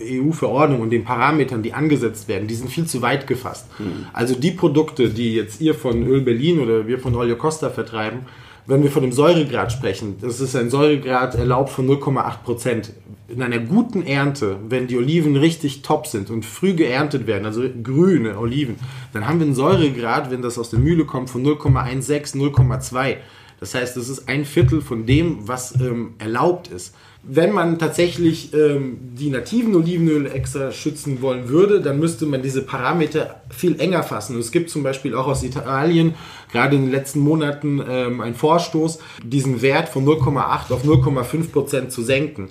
EU-Verordnung 0.02 0.82
und 0.82 0.90
den 0.90 1.04
Parametern, 1.04 1.64
die 1.64 1.74
angesetzt 1.74 2.28
werden, 2.28 2.48
die 2.48 2.56
sind 2.56 2.70
viel 2.70 2.86
zu 2.86 3.02
weit 3.02 3.28
gefasst. 3.28 3.68
Mhm. 3.80 4.08
Also 4.14 4.36
die 4.36 4.52
Produkte, 4.52 5.10
die 5.10 5.36
jetzt 5.36 5.62
ihr 5.62 5.76
von 5.76 6.06
Öl 6.08 6.22
Berlin 6.22 6.60
oder 6.60 6.88
wir 6.88 7.00
von 7.00 7.16
Olio 7.16 7.36
Costa 7.36 7.70
vertreiben, 7.70 8.22
wenn 8.66 8.84
wir 8.84 8.92
von 8.92 9.02
dem 9.02 9.12
Säuregrad 9.12 9.72
sprechen, 9.72 10.18
das 10.22 10.40
ist 10.40 10.56
ein 10.56 10.70
Säuregrad 10.70 11.36
erlaubt 11.36 11.70
von 11.70 11.88
0,8 11.88 12.44
Prozent. 12.44 12.94
In 13.28 13.42
einer 13.42 13.60
guten 13.60 14.04
Ernte, 14.04 14.58
wenn 14.70 14.88
die 14.88 14.98
Oliven 14.98 15.36
richtig 15.36 15.82
top 15.82 16.08
sind 16.08 16.30
und 16.30 16.46
früh 16.46 16.74
geerntet 16.74 17.26
werden, 17.26 17.46
also 17.46 17.64
grüne 17.84 18.38
Oliven, 18.38 18.76
dann 19.12 19.28
haben 19.28 19.40
wir 19.40 19.48
einen 19.48 19.56
Säuregrad, 19.56 20.32
wenn 20.32 20.42
das 20.42 20.58
aus 20.58 20.70
der 20.70 20.80
Mühle 20.80 21.06
kommt, 21.06 21.30
von 21.30 21.44
0,16, 21.44 22.38
0,2. 22.38 23.18
Das 23.60 23.76
heißt, 23.76 23.98
das 23.98 24.10
ist 24.10 24.28
ein 24.28 24.46
Viertel 24.46 24.82
von 24.82 25.06
dem, 25.06 25.48
was 25.48 25.80
ähm, 25.80 26.16
erlaubt 26.20 26.68
ist 26.68 26.94
wenn 27.26 27.54
man 27.54 27.80
tatsächlich 27.80 28.54
ähm, 28.54 28.98
die 29.18 29.30
nativen 29.30 29.74
Olivenöle 29.76 30.30
extra 30.32 30.72
schützen 30.72 31.22
wollen 31.22 31.48
würde, 31.48 31.80
dann 31.80 31.98
müsste 31.98 32.26
man 32.26 32.42
diese 32.42 32.62
Parameter 32.62 33.42
viel 33.50 33.80
enger 33.80 34.04
fassen. 34.04 34.36
Und 34.36 34.42
es 34.42 34.52
gibt 34.52 34.70
zum 34.70 34.84
Beispiel 34.84 35.16
auch 35.16 35.28
aus 35.28 35.42
Italien 35.42 36.16
gerade 36.52 36.76
in 36.76 36.84
den 36.84 36.92
letzten 36.92 37.22
Monaten 37.22 37.82
ähm, 37.88 38.20
einen 38.20 38.36
Vorstoß, 38.36 39.00
diesen 39.24 39.62
Wert 39.62 39.88
von 39.88 40.06
0,8 40.06 40.74
auf 40.74 40.84
0,5 40.84 41.52
Prozent 41.52 41.92
zu 41.94 42.04
senken. 42.04 42.50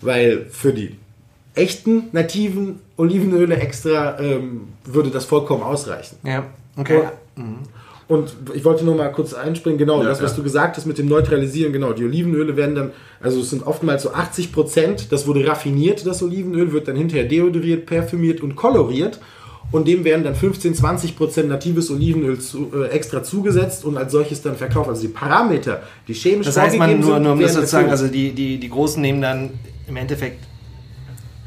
Weil 0.00 0.46
für 0.50 0.72
die 0.72 0.96
echten 1.54 2.04
nativen 2.12 2.80
Olivenöle 2.96 3.56
extra 3.56 4.18
ähm, 4.18 4.68
würde 4.84 5.10
das 5.10 5.26
vollkommen 5.26 5.62
ausreichen. 5.62 6.16
Ja, 6.22 6.44
okay. 6.76 7.02
Und, 7.36 7.44
mhm. 7.44 7.58
Und 8.08 8.36
ich 8.54 8.64
wollte 8.64 8.84
nur 8.84 8.94
mal 8.94 9.10
kurz 9.10 9.34
einspringen, 9.34 9.78
genau, 9.78 10.00
ja, 10.00 10.08
das, 10.08 10.22
was 10.22 10.30
ja. 10.32 10.36
du 10.36 10.42
gesagt 10.44 10.76
hast 10.76 10.86
mit 10.86 10.96
dem 10.96 11.08
Neutralisieren, 11.08 11.72
genau, 11.72 11.92
die 11.92 12.04
Olivenöle 12.04 12.56
werden 12.56 12.74
dann, 12.76 12.92
also 13.20 13.40
es 13.40 13.50
sind 13.50 13.66
oftmals 13.66 14.04
so 14.04 14.12
80 14.12 14.52
Prozent, 14.52 15.10
das 15.10 15.26
wurde 15.26 15.44
raffiniert, 15.44 16.06
das 16.06 16.22
Olivenöl, 16.22 16.72
wird 16.72 16.86
dann 16.86 16.94
hinterher 16.94 17.26
deodoriert, 17.26 17.84
parfümiert 17.84 18.42
und 18.42 18.54
koloriert 18.54 19.18
und 19.72 19.88
dem 19.88 20.04
werden 20.04 20.22
dann 20.22 20.36
15, 20.36 20.74
20 20.74 21.16
Prozent 21.16 21.48
natives 21.48 21.90
Olivenöl 21.90 22.38
zu, 22.38 22.70
äh, 22.74 22.88
extra 22.90 23.24
zugesetzt 23.24 23.84
und 23.84 23.96
als 23.96 24.12
solches 24.12 24.40
dann 24.40 24.54
verkauft. 24.54 24.88
Also 24.88 25.02
die 25.02 25.12
Parameter, 25.12 25.82
die 26.06 26.14
chemisch 26.14 26.46
Das 26.46 26.56
heißt, 26.56 26.78
man 26.78 27.00
nur, 27.00 27.18
nur 27.18 27.32
um 27.32 27.40
das 27.40 27.54
sozusagen, 27.54 27.90
also 27.90 28.06
die, 28.06 28.30
die, 28.32 28.58
die 28.58 28.68
Großen 28.68 29.02
nehmen 29.02 29.20
dann 29.20 29.50
im 29.88 29.96
Endeffekt 29.96 30.45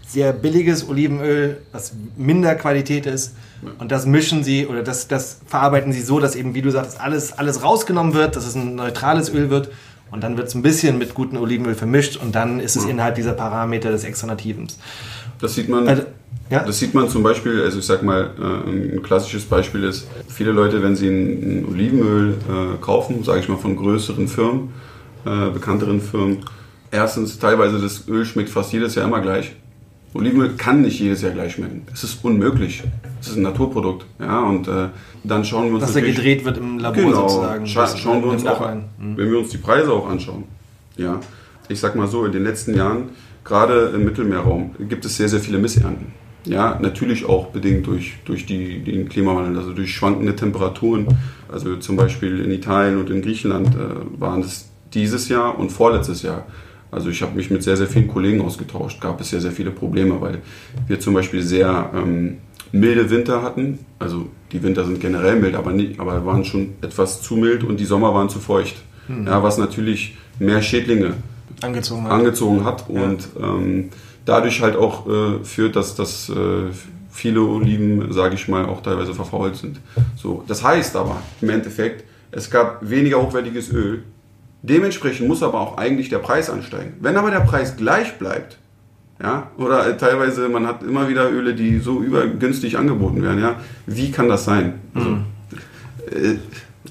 sehr 0.10 0.34
billiges 0.34 0.90
Olivenöl, 0.90 1.58
was 1.72 1.94
minder 2.18 2.56
Qualität 2.56 3.06
ist 3.06 3.36
und 3.78 3.92
das 3.92 4.06
mischen 4.06 4.44
sie 4.44 4.66
oder 4.66 4.82
das, 4.82 5.08
das 5.08 5.40
verarbeiten 5.46 5.92
sie 5.92 6.02
so, 6.02 6.20
dass 6.20 6.36
eben, 6.36 6.56
wie 6.56 6.62
du 6.62 6.72
sagst, 6.72 7.00
alles, 7.00 7.38
alles 7.38 7.64
rausgenommen 7.64 8.14
wird, 8.14 8.36
dass 8.36 8.48
es 8.48 8.56
ein 8.56 8.76
neutrales 8.76 9.32
Öl 9.34 9.50
wird. 9.50 9.70
Und 10.12 10.24
dann 10.24 10.38
wird 10.38 10.48
es 10.48 10.56
ein 10.56 10.64
bisschen 10.64 10.98
mit 10.98 11.14
gutem 11.14 11.38
Olivenöl 11.40 11.76
vermischt 11.76 12.18
und 12.18 12.34
dann 12.34 12.60
ist 12.60 12.76
es 12.76 12.86
ja. 12.86 12.90
innerhalb 12.90 13.14
dieser 13.14 13.34
Parameter 13.34 13.92
des 13.92 14.04
Extranativens. 14.04 14.80
Das 15.40 15.54
sieht 15.54 15.70
man. 15.70 15.88
Also, 15.88 16.04
ja? 16.50 16.64
Das 16.64 16.80
sieht 16.80 16.96
man 16.96 17.10
zum 17.10 17.22
Beispiel, 17.22 17.62
also 17.62 17.78
ich 17.78 17.86
sag 17.86 18.02
mal, 18.02 18.32
äh, 18.40 18.96
ein 18.96 19.04
klassisches 19.04 19.46
Beispiel 19.46 19.84
ist, 19.84 20.08
viele 20.28 20.52
Leute, 20.52 20.82
wenn 20.82 20.96
sie 20.96 21.10
ein, 21.10 21.66
Olivenöl 21.70 22.34
äh, 22.50 22.82
kaufen, 22.82 23.24
sage 23.24 23.42
ich 23.42 23.50
mal 23.50 23.58
von 23.58 23.76
größeren 23.76 24.28
Firmen, 24.28 24.70
äh, 25.26 25.52
bekannteren 25.52 26.02
Firmen, 26.02 26.40
erstens 26.90 27.38
teilweise 27.38 27.80
das 27.80 28.08
Öl 28.08 28.26
schmeckt 28.26 28.50
fast 28.50 28.74
jedes 28.74 28.96
Jahr 28.96 29.06
immer 29.06 29.22
gleich. 29.22 29.56
Olivenöl 30.14 30.56
kann 30.58 30.82
nicht 30.82 31.00
jedes 31.00 31.22
Jahr 31.22 31.32
gleich 31.32 31.54
schmecken. 31.54 31.84
Es 31.94 32.04
ist 32.04 32.24
unmöglich. 32.24 32.84
Es 33.22 33.30
ist 33.30 33.36
ein 33.36 33.44
Naturprodukt. 33.44 34.06
Ja, 34.20 34.42
und 34.42 34.68
äh, 34.68 34.88
dann 35.24 35.46
schauen 35.46 35.68
wir 35.68 35.76
uns. 35.76 35.84
Dass 35.84 35.96
er 35.96 36.02
gedreht 36.02 36.46
wird 36.46 36.58
im 36.58 36.80
Labor 36.80 37.04
genau, 37.04 37.28
sozusagen. 37.28 37.68
Scha 37.68 37.88
schauen 37.96 38.24
wir 38.24 38.32
uns 38.32 38.46
auch 38.46 38.62
an. 38.62 38.86
Mhm. 38.98 39.18
Wenn 39.18 39.32
wir 39.32 39.40
uns 39.40 39.50
die 39.50 39.58
Preise 39.58 39.92
auch 39.94 40.10
anschauen. 40.10 40.46
Ja, 40.98 41.20
ich 41.68 41.80
sag 41.80 41.96
mal 41.96 42.08
so, 42.08 42.26
in 42.26 42.32
den 42.32 42.44
letzten 42.44 42.76
Jahren, 42.76 43.10
gerade 43.44 43.92
im 43.94 44.04
Mittelmeerraum, 44.04 44.72
gibt 44.90 45.06
es 45.06 45.18
sehr, 45.18 45.30
sehr 45.30 45.40
viele 45.40 45.60
Missernten. 45.60 46.08
Ja, 46.46 46.80
natürlich 46.82 47.26
auch 47.26 47.48
bedingt 47.48 47.86
durch, 47.86 48.18
durch 48.26 48.46
die, 48.46 48.80
den 48.80 49.08
Klimawandel, 49.10 49.58
also 49.58 49.74
durch 49.74 49.94
schwankende 49.94 50.36
Temperaturen. 50.36 51.08
Also 51.52 51.76
zum 51.76 51.96
Beispiel 51.96 52.40
in 52.40 52.52
Italien 52.52 52.98
und 52.98 53.10
in 53.10 53.22
Griechenland 53.22 53.76
äh, 53.76 54.20
waren 54.20 54.42
es 54.42 54.70
dieses 54.94 55.30
Jahr 55.30 55.60
und 55.60 55.72
vorletztes 55.72 56.22
Jahr 56.24 56.46
also 56.92 57.10
ich 57.10 57.22
habe 57.22 57.36
mich 57.36 57.50
mit 57.52 57.64
sehr, 57.64 57.78
sehr 57.78 57.88
vielen 57.88 58.08
Kollegen 58.08 58.42
ausgetauscht, 58.42 59.00
gab 59.00 59.22
es 59.22 59.30
sehr, 59.30 59.42
sehr 59.42 59.52
viele 59.52 59.72
Probleme, 59.72 60.20
weil 60.22 60.40
wir 60.88 61.00
zum 61.00 61.14
Beispiel 61.14 61.42
sehr 61.42 61.92
ähm, 61.94 62.38
milde 62.72 63.10
Winter 63.10 63.42
hatten. 63.42 63.80
Also 64.00 64.30
die 64.52 64.62
Winter 64.64 64.86
sind 64.86 65.00
generell 65.00 65.36
mild, 65.36 65.56
aber, 65.56 65.72
nicht, 65.72 66.00
aber 66.00 66.26
waren 66.26 66.46
schon 66.46 66.74
etwas 66.82 67.22
zu 67.22 67.36
mild 67.36 67.64
und 67.64 67.80
die 67.80 67.86
Sommer 67.86 68.14
waren 68.14 68.30
zu 68.30 68.40
feucht. 68.40 68.76
Mhm. 69.08 69.28
Ja, 69.28 69.44
was 69.44 69.58
natürlich 69.58 70.18
mehr 70.40 70.62
Schädlinge 70.62 71.14
angezogen 71.62 72.04
hat, 72.06 72.12
angezogen 72.12 72.64
hat 72.64 72.90
und 72.90 73.28
ähm, 73.40 73.90
dadurch 74.26 74.62
halt 74.62 74.76
auch 74.76 75.08
äh, 75.08 75.44
führt, 75.44 75.76
dass, 75.76 75.96
dass 75.96 76.30
äh, 76.30 76.72
viele 77.10 77.42
Oliven, 77.42 78.14
sage 78.14 78.36
ich 78.36 78.48
mal, 78.48 78.66
auch 78.66 78.82
teilweise 78.82 79.14
verfault 79.14 79.58
sind. 79.58 79.80
So, 80.16 80.44
das 80.48 80.64
heißt 80.64 80.96
aber 80.96 81.22
im 81.42 81.50
Endeffekt, 81.50 82.06
es 82.32 82.50
gab 82.50 82.88
weniger 82.88 83.22
hochwertiges 83.22 83.72
Öl, 83.72 84.04
Dementsprechend 84.62 85.28
muss 85.28 85.42
aber 85.42 85.60
auch 85.60 85.78
eigentlich 85.78 86.10
der 86.10 86.20
Preis 86.20 86.50
ansteigen. 86.50 86.94
Wenn 87.00 87.16
aber 87.16 87.32
der 87.32 87.40
Preis 87.40 87.78
gleich 87.78 88.18
bleibt, 88.18 88.58
ja, 89.22 89.52
oder 89.58 89.98
teilweise 89.98 90.48
man 90.50 90.68
hat 90.68 90.84
immer 90.84 91.10
wieder 91.10 91.30
Öle, 91.32 91.54
die 91.54 91.80
so 91.80 92.02
übergünstig 92.02 92.78
angeboten 92.78 93.22
werden, 93.22 93.42
ja, 93.42 93.60
wie 93.86 94.12
kann 94.12 94.30
das 94.30 94.46
sein? 94.46 94.76
Also, 94.94 95.10
mhm. 95.10 95.26
äh, 96.12 96.38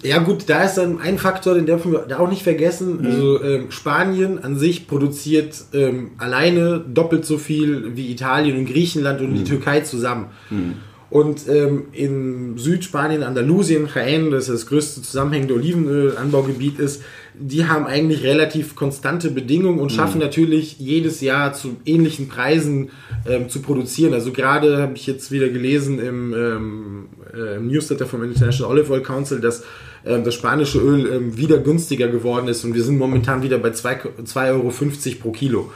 ja 0.03 0.19
gut, 0.19 0.45
da 0.49 0.63
ist 0.63 0.75
dann 0.75 1.01
ein 1.01 1.19
Faktor, 1.19 1.55
den 1.55 1.67
dürfen 1.67 1.93
wir 1.93 2.01
da 2.01 2.19
auch 2.19 2.29
nicht 2.29 2.43
vergessen. 2.43 3.01
Mhm. 3.01 3.07
Also 3.07 3.43
ähm, 3.43 3.71
Spanien 3.71 4.43
an 4.43 4.57
sich 4.57 4.87
produziert 4.87 5.57
ähm, 5.73 6.13
alleine 6.19 6.81
doppelt 6.87 7.25
so 7.25 7.39
viel 7.39 7.97
wie 7.97 8.11
Italien 8.11 8.59
und 8.59 8.67
Griechenland 8.67 9.21
und 9.21 9.31
mhm. 9.31 9.35
die 9.37 9.45
Türkei 9.45 9.81
zusammen. 9.81 10.27
Mhm. 10.51 10.75
Und 11.11 11.49
ähm, 11.49 11.87
in 11.93 12.59
Südspanien, 12.59 13.23
Andalusien, 13.23 13.89
Jaén, 13.89 14.31
das 14.31 14.47
das 14.47 14.67
größte 14.67 15.01
zusammenhängende 15.01 15.55
Olivenölanbaugebiet 15.55 16.79
ist, 16.79 17.03
die 17.41 17.67
haben 17.67 17.87
eigentlich 17.87 18.23
relativ 18.23 18.75
konstante 18.75 19.31
Bedingungen 19.31 19.79
und 19.79 19.93
schaffen 19.93 20.19
mhm. 20.19 20.25
natürlich 20.25 20.79
jedes 20.79 21.21
Jahr 21.21 21.53
zu 21.53 21.77
ähnlichen 21.85 22.29
Preisen 22.29 22.91
ähm, 23.27 23.49
zu 23.49 23.61
produzieren. 23.61 24.15
Also 24.15 24.33
gerade 24.33 24.79
habe 24.79 24.95
ich 24.97 25.07
jetzt 25.07 25.31
wieder 25.31 25.49
gelesen 25.49 25.99
im, 25.99 26.35
ähm, 26.35 27.07
äh, 27.35 27.57
im 27.57 27.69
Newsletter 27.69 28.07
vom 28.07 28.23
International 28.23 28.73
Olive 28.73 28.93
Oil 28.93 29.03
Council, 29.03 29.41
dass 29.41 29.65
ähm, 30.05 30.25
das 30.25 30.35
spanische 30.35 30.81
Öl 30.81 31.13
ähm, 31.13 31.37
wieder 31.37 31.59
günstiger 31.59 32.09
geworden 32.09 32.49
ist 32.49 32.65
und 32.65 32.75
wir 32.75 32.83
sind 32.83 32.99
momentan 32.99 33.43
wieder 33.43 33.59
bei 33.59 33.71
2,50 33.71 34.49
Euro 34.51 34.73
pro 35.21 35.33
Kilo. 35.33 35.73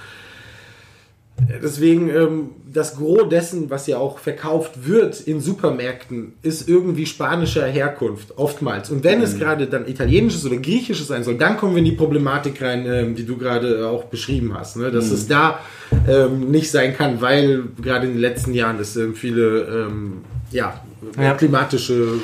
Deswegen, 1.62 2.08
ähm, 2.08 2.50
das 2.72 2.96
Gros 2.96 3.28
dessen, 3.28 3.70
was 3.70 3.86
ja 3.86 3.98
auch 3.98 4.18
verkauft 4.18 4.86
wird 4.86 5.20
in 5.20 5.40
Supermärkten, 5.40 6.34
ist 6.42 6.68
irgendwie 6.68 7.06
spanischer 7.06 7.66
Herkunft, 7.66 8.36
oftmals. 8.38 8.90
Und 8.90 9.02
wenn 9.02 9.18
mhm. 9.18 9.24
es 9.24 9.38
gerade 9.38 9.66
dann 9.66 9.88
italienisches 9.88 10.46
oder 10.46 10.56
griechisches 10.56 11.08
sein 11.08 11.24
soll, 11.24 11.36
dann 11.36 11.56
kommen 11.56 11.74
wir 11.74 11.80
in 11.80 11.86
die 11.86 11.92
Problematik 11.92 12.62
rein, 12.62 12.86
ähm, 12.86 13.14
die 13.14 13.26
du 13.26 13.36
gerade 13.36 13.88
auch 13.88 14.04
beschrieben 14.04 14.54
hast. 14.54 14.76
Ne? 14.76 14.90
Dass 14.90 15.08
mhm. 15.08 15.14
es 15.14 15.26
da 15.26 15.60
ähm, 16.06 16.50
nicht 16.50 16.70
sein 16.70 16.96
kann, 16.96 17.20
weil 17.20 17.64
gerade 17.82 18.06
in 18.06 18.12
den 18.12 18.20
letzten 18.20 18.54
Jahren 18.54 18.78
es 18.78 18.96
ähm, 18.96 19.14
viele 19.14 19.86
ähm, 19.88 20.18
ja, 20.50 20.80
ja, 21.18 21.34
klimatische 21.34 22.20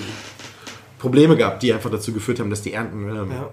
Probleme 0.99 1.37
gab, 1.37 1.61
die 1.61 1.73
einfach 1.73 1.91
dazu 1.91 2.13
geführt 2.13 2.41
haben, 2.41 2.51
dass 2.51 2.63
die 2.63 2.73
Ernten 2.73 3.09
ähm, 3.09 3.31
ja. 3.31 3.51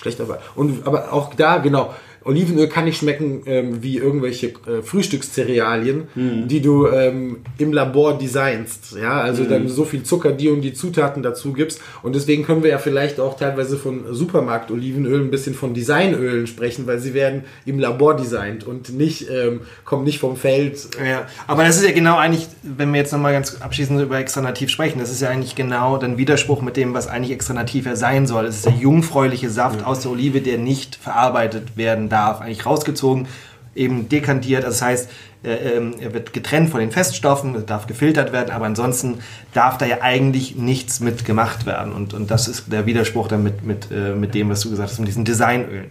schlechter 0.00 0.28
waren. 0.28 0.38
Und 0.54 0.86
aber 0.86 1.12
auch 1.12 1.34
da, 1.34 1.58
genau, 1.58 1.94
Olivenöl 2.24 2.68
kann 2.68 2.84
nicht 2.84 2.98
schmecken 2.98 3.42
ähm, 3.46 3.82
wie 3.82 3.98
irgendwelche 3.98 4.48
äh, 4.48 4.82
Frühstückszerealien, 4.82 6.08
mhm. 6.14 6.48
die 6.48 6.60
du 6.60 6.88
ähm, 6.88 7.38
im 7.58 7.72
Labor 7.72 8.18
designst. 8.18 8.96
Ja, 9.00 9.20
also 9.20 9.44
mhm. 9.44 9.48
dann 9.48 9.68
so 9.68 9.84
viel 9.84 10.02
Zucker, 10.02 10.32
die 10.32 10.48
und 10.48 10.60
die 10.60 10.72
Zutaten 10.72 11.22
dazu 11.22 11.52
gibst. 11.52 11.80
Und 12.02 12.14
deswegen 12.14 12.44
können 12.44 12.62
wir 12.62 12.70
ja 12.70 12.78
vielleicht 12.78 13.20
auch 13.20 13.36
teilweise 13.36 13.76
von 13.76 14.04
Supermarkt-Olivenöl 14.10 15.20
ein 15.20 15.30
bisschen 15.30 15.54
von 15.54 15.74
Designölen 15.74 16.46
sprechen, 16.46 16.86
weil 16.86 16.98
sie 16.98 17.14
werden 17.14 17.44
im 17.64 17.78
Labor 17.78 18.16
designt 18.16 18.64
und 18.66 18.90
nicht, 18.96 19.28
ähm, 19.30 19.60
kommen 19.84 20.04
nicht 20.04 20.18
vom 20.18 20.36
Feld. 20.36 20.88
Ja, 21.04 21.26
aber 21.46 21.64
das 21.64 21.76
ist 21.76 21.84
ja 21.84 21.92
genau 21.92 22.16
eigentlich, 22.16 22.48
wenn 22.62 22.92
wir 22.92 23.00
jetzt 23.00 23.12
nochmal 23.12 23.32
ganz 23.32 23.60
abschließend 23.60 24.00
über 24.00 24.18
Extranativ 24.18 24.70
sprechen, 24.70 24.98
das 24.98 25.10
ist 25.10 25.20
ja 25.20 25.30
eigentlich 25.30 25.54
genau 25.54 25.98
dann 25.98 26.18
Widerspruch 26.18 26.62
mit 26.62 26.76
dem, 26.76 26.94
was 26.94 27.06
eigentlich 27.06 27.32
Extranativ 27.32 27.86
ja 27.86 27.96
sein 27.96 28.26
soll. 28.26 28.46
Es 28.46 28.56
ist 28.56 28.66
der 28.66 28.74
jungfräuliche 28.74 29.50
Saft 29.50 29.80
mhm. 29.80 29.86
aus 29.86 30.00
der 30.00 30.10
Olive, 30.10 30.40
der 30.40 30.58
nicht 30.58 30.96
verarbeitet 30.96 31.76
werden 31.76 32.07
darf, 32.08 32.40
eigentlich 32.40 32.66
rausgezogen, 32.66 33.26
eben 33.74 34.08
dekantiert. 34.08 34.64
Also 34.64 34.78
das 34.78 34.82
heißt, 34.82 35.10
ähm, 35.44 35.94
er 36.00 36.12
wird 36.14 36.32
getrennt 36.32 36.70
von 36.70 36.80
den 36.80 36.90
Feststoffen, 36.90 37.64
darf 37.66 37.86
gefiltert 37.86 38.32
werden, 38.32 38.50
aber 38.50 38.66
ansonsten 38.66 39.20
darf 39.54 39.78
da 39.78 39.86
ja 39.86 39.98
eigentlich 40.00 40.56
nichts 40.56 41.00
mit 41.00 41.24
gemacht 41.24 41.64
werden. 41.64 41.92
Und, 41.92 42.12
und 42.12 42.30
das 42.30 42.48
ist 42.48 42.72
der 42.72 42.86
Widerspruch 42.86 43.28
dann 43.28 43.44
mit, 43.44 43.64
mit, 43.64 43.88
äh, 43.90 44.14
mit 44.14 44.34
dem, 44.34 44.50
was 44.50 44.60
du 44.60 44.70
gesagt 44.70 44.90
hast, 44.90 44.98
mit 44.98 45.08
diesen 45.08 45.24
Designölen. 45.24 45.86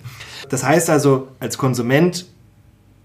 Das 0.49 0.63
heißt 0.63 0.89
also, 0.89 1.29
als 1.39 1.57
Konsument, 1.57 2.25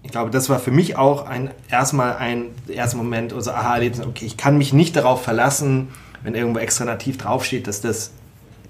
ich 0.03 0.11
glaube, 0.11 0.31
das 0.31 0.49
war 0.49 0.59
für 0.59 0.71
mich 0.71 0.97
auch 0.97 1.25
ein, 1.25 1.49
erstmal 1.69 2.17
ein 2.17 2.47
erster 2.67 2.97
Moment, 2.97 3.31
also 3.31 3.51
aha-Erlebnis, 3.51 4.05
okay, 4.05 4.25
ich 4.25 4.35
kann 4.35 4.57
mich 4.57 4.73
nicht 4.73 4.95
darauf 4.97 5.23
verlassen, 5.23 5.89
wenn 6.23 6.35
irgendwo 6.35 6.59
extra 6.59 6.83
nativ 6.83 7.17
draufsteht, 7.17 7.67
dass 7.67 7.79
das 7.79 8.11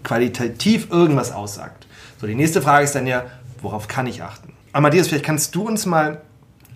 qualitativ 0.03 0.91
irgendwas 0.91 1.31
aussagt. 1.31 1.87
So, 2.21 2.27
die 2.27 2.35
nächste 2.35 2.61
Frage 2.61 2.83
ist 2.83 2.93
dann 2.93 3.07
ja, 3.07 3.25
worauf 3.63 3.87
kann 3.87 4.05
ich 4.07 4.21
achten? 4.21 4.53
Amadeus, 4.71 5.07
vielleicht 5.07 5.25
kannst 5.25 5.55
du 5.55 5.67
uns 5.67 5.85
mal 5.85 6.21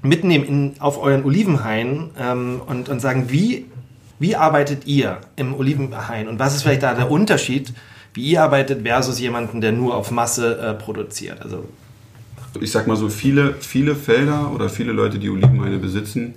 mitnehmen 0.01 0.45
in, 0.45 0.73
auf 0.79 1.01
euren 1.01 1.25
Olivenhain 1.25 2.11
ähm, 2.19 2.61
und, 2.65 2.89
und 2.89 2.99
sagen, 2.99 3.25
wie, 3.29 3.65
wie 4.19 4.35
arbeitet 4.35 4.87
ihr 4.87 5.19
im 5.35 5.53
Olivenhain 5.53 6.27
und 6.27 6.39
was 6.39 6.55
ist 6.55 6.63
vielleicht 6.63 6.83
da 6.83 6.93
der 6.93 7.11
Unterschied 7.11 7.73
wie 8.17 8.31
ihr 8.31 8.41
arbeitet, 8.41 8.81
versus 8.81 9.19
jemanden, 9.19 9.61
der 9.61 9.71
nur 9.71 9.95
auf 9.95 10.09
Masse 10.09 10.57
äh, 10.59 10.73
produziert. 10.73 11.39
Also 11.43 11.65
ich 12.59 12.71
sag 12.71 12.87
mal 12.87 12.97
so, 12.97 13.09
viele, 13.09 13.53
viele 13.59 13.95
Felder 13.95 14.51
oder 14.51 14.69
viele 14.69 14.91
Leute, 14.91 15.19
die 15.19 15.29
Olivenhaine 15.29 15.77
besitzen, 15.77 16.33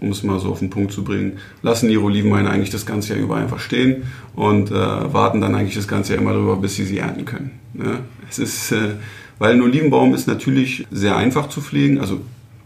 um 0.00 0.10
es 0.10 0.22
mal 0.22 0.38
so 0.38 0.50
auf 0.50 0.58
den 0.58 0.68
Punkt 0.68 0.92
zu 0.92 1.02
bringen, 1.02 1.38
lassen 1.62 1.88
ihre 1.88 2.02
Olivenhaine 2.02 2.50
eigentlich 2.50 2.68
das 2.68 2.84
ganze 2.84 3.14
Jahr 3.14 3.22
über 3.22 3.36
einfach 3.36 3.58
stehen 3.58 4.02
und 4.34 4.70
äh, 4.70 4.74
warten 4.74 5.40
dann 5.40 5.54
eigentlich 5.54 5.76
das 5.76 5.88
ganze 5.88 6.12
Jahr 6.12 6.20
immer 6.20 6.34
darüber, 6.34 6.56
bis 6.56 6.74
sie 6.74 6.84
sie 6.84 6.98
ernten 6.98 7.24
können. 7.24 7.52
Ja? 7.72 8.00
Es 8.28 8.38
ist, 8.38 8.72
äh, 8.72 8.90
weil 9.38 9.52
ein 9.52 9.62
Olivenbaum 9.62 10.14
ist 10.14 10.26
natürlich 10.26 10.86
sehr 10.90 11.16
einfach 11.16 11.48
zu 11.48 11.60
pflegen. 11.60 11.98
Also 11.98 12.20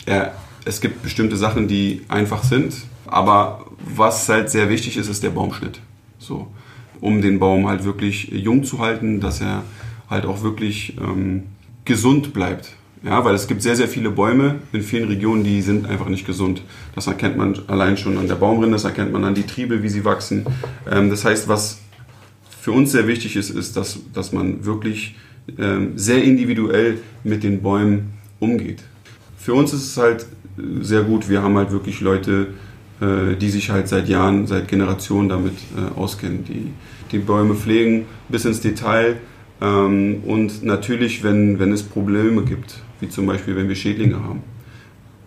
er, 0.07 0.35
es 0.65 0.81
gibt 0.81 1.03
bestimmte 1.03 1.37
Sachen, 1.37 1.69
die 1.69 2.03
einfach 2.09 2.45
sind, 2.45 2.75
aber 3.07 3.65
was 3.79 4.29
halt 4.29 4.51
sehr 4.51 4.69
wichtig 4.69 4.97
ist, 4.97 5.09
ist 5.09 5.23
der 5.23 5.31
Baumschnitt. 5.31 5.81
So, 6.19 6.49
um 7.01 7.23
den 7.23 7.39
Baum 7.39 7.69
halt 7.69 7.85
wirklich 7.85 8.29
jung 8.29 8.65
zu 8.65 8.81
halten, 8.81 9.21
dass 9.21 9.41
er 9.41 9.63
halt 10.11 10.27
auch 10.27 10.43
wirklich 10.43 10.97
ähm, 10.99 11.45
gesund 11.85 12.33
bleibt. 12.33 12.75
Ja, 13.05 13.25
weil 13.25 13.35
es 13.35 13.47
gibt 13.47 13.63
sehr, 13.63 13.77
sehr 13.77 13.87
viele 13.87 14.11
Bäume 14.11 14.57
in 14.73 14.83
vielen 14.83 15.09
Regionen, 15.09 15.45
die 15.45 15.63
sind 15.63 15.87
einfach 15.87 16.09
nicht 16.09 16.27
gesund. 16.27 16.63
Das 16.97 17.07
erkennt 17.07 17.37
man 17.37 17.57
allein 17.69 17.97
schon 17.97 18.19
an 18.19 18.27
der 18.27 18.35
Baumrinde, 18.35 18.73
das 18.73 18.85
erkennt 18.85 19.13
man 19.13 19.25
an 19.25 19.35
die 19.35 19.45
Triebe, 19.45 19.85
wie 19.85 19.89
sie 19.89 20.05
wachsen. 20.05 20.45
Ähm, 20.91 21.09
das 21.09 21.25
heißt, 21.25 21.47
was 21.47 21.79
für 22.61 22.73
uns 22.73 22.91
sehr 22.91 23.07
wichtig 23.07 23.37
ist, 23.37 23.51
ist, 23.51 23.77
dass, 23.77 24.01
dass 24.13 24.33
man 24.33 24.65
wirklich 24.65 25.15
sehr 25.97 26.23
individuell 26.23 26.99
mit 27.25 27.43
den 27.43 27.63
Bäumen 27.63 28.13
umgeht. 28.39 28.83
Für 29.39 29.55
uns 29.55 29.73
ist 29.73 29.85
es 29.85 29.97
halt 29.97 30.27
sehr 30.81 31.03
gut, 31.03 31.29
wir 31.29 31.43
haben 31.43 31.57
halt 31.57 31.71
wirklich 31.71 32.01
Leute, 32.01 32.49
äh, 33.01 33.37
die 33.37 33.49
sich 33.49 33.71
halt 33.71 33.89
seit 33.89 34.09
Jahren, 34.09 34.47
seit 34.47 34.69
Generationen 34.69 35.29
damit 35.29 35.55
äh, 35.77 35.99
auskennen, 35.99 36.45
die 36.45 36.73
die 37.13 37.19
Bäume 37.19 37.55
pflegen 37.55 38.07
bis 38.29 38.45
ins 38.45 38.61
Detail. 38.61 39.17
Ähm, 39.61 40.23
und 40.27 40.65
natürlich, 40.65 41.23
wenn, 41.23 41.59
wenn 41.59 41.73
es 41.73 41.83
Probleme 41.83 42.43
gibt, 42.43 42.81
wie 43.01 43.09
zum 43.09 43.27
Beispiel 43.27 43.57
wenn 43.57 43.69
wir 43.69 43.77
Schädlinge 43.77 44.23
haben, 44.23 44.43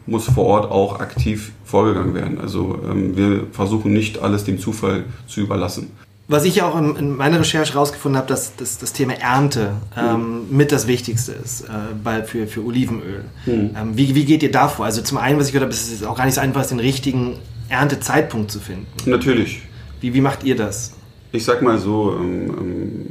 muss 0.06 0.26
vor 0.26 0.46
Ort 0.46 0.72
auch 0.72 1.00
aktiv 1.00 1.52
vorgegangen 1.64 2.14
werden. 2.14 2.40
Also 2.40 2.80
ähm, 2.90 3.16
wir 3.16 3.48
versuchen 3.52 3.94
nicht 3.94 4.20
alles 4.20 4.44
dem 4.44 4.60
Zufall 4.60 5.06
zu 5.28 5.42
überlassen. 5.42 5.92
Was 6.32 6.46
ich 6.46 6.62
auch 6.62 6.80
in, 6.80 6.96
in 6.96 7.18
meiner 7.18 7.42
Recherche 7.42 7.74
herausgefunden 7.74 8.18
habe, 8.18 8.30
dass, 8.30 8.56
dass, 8.56 8.78
das 8.78 8.94
Thema 8.94 9.20
Ernte 9.20 9.74
ähm, 9.98 10.48
mhm. 10.48 10.56
mit 10.56 10.72
das 10.72 10.88
Wichtigste 10.88 11.34
ist 11.34 11.66
äh, 11.66 12.24
für, 12.24 12.48
für 12.48 12.66
Olivenöl. 12.66 13.26
Mhm. 13.46 13.52
Ähm, 13.52 13.98
wie, 13.98 14.16
wie 14.16 14.24
geht 14.24 14.42
ihr 14.42 14.50
da 14.50 14.70
vor? 14.70 14.86
Also 14.86 15.02
zum 15.02 15.18
einen, 15.18 15.38
was 15.38 15.48
ich 15.48 15.52
gehört 15.52 15.66
habe, 15.66 15.74
ist 15.74 15.92
es 15.92 16.06
auch 16.06 16.16
gar 16.16 16.24
nicht 16.24 16.36
so 16.36 16.40
einfach, 16.40 16.66
den 16.66 16.80
richtigen 16.80 17.38
Erntezeitpunkt 17.68 18.50
zu 18.50 18.62
finden. 18.62 18.88
Natürlich. 19.06 19.62
Wie, 20.00 20.14
wie 20.14 20.22
macht 20.22 20.46
ihr 20.46 20.56
das? 20.56 20.94
Ich 21.34 21.44
sag 21.44 21.62
mal 21.62 21.78
so, 21.78 22.16
ähm, 22.18 22.50
ähm, 22.58 23.06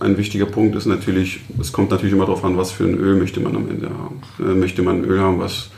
ein 0.00 0.16
wichtiger 0.16 0.46
Punkt 0.46 0.74
ist 0.74 0.86
natürlich, 0.86 1.40
es 1.60 1.74
kommt 1.74 1.90
natürlich 1.90 2.14
immer 2.14 2.24
darauf 2.24 2.42
an, 2.42 2.56
was 2.56 2.72
für 2.72 2.84
ein 2.84 2.94
Öl 2.94 3.16
möchte 3.16 3.40
man 3.40 3.54
am 3.54 3.68
Ende 3.68 3.90
haben. 3.90 4.22
Äh, 4.38 4.54
möchte 4.54 4.80
man 4.80 5.02
ein 5.02 5.04
Öl 5.04 5.20
haben, 5.20 5.40
was, 5.40 5.68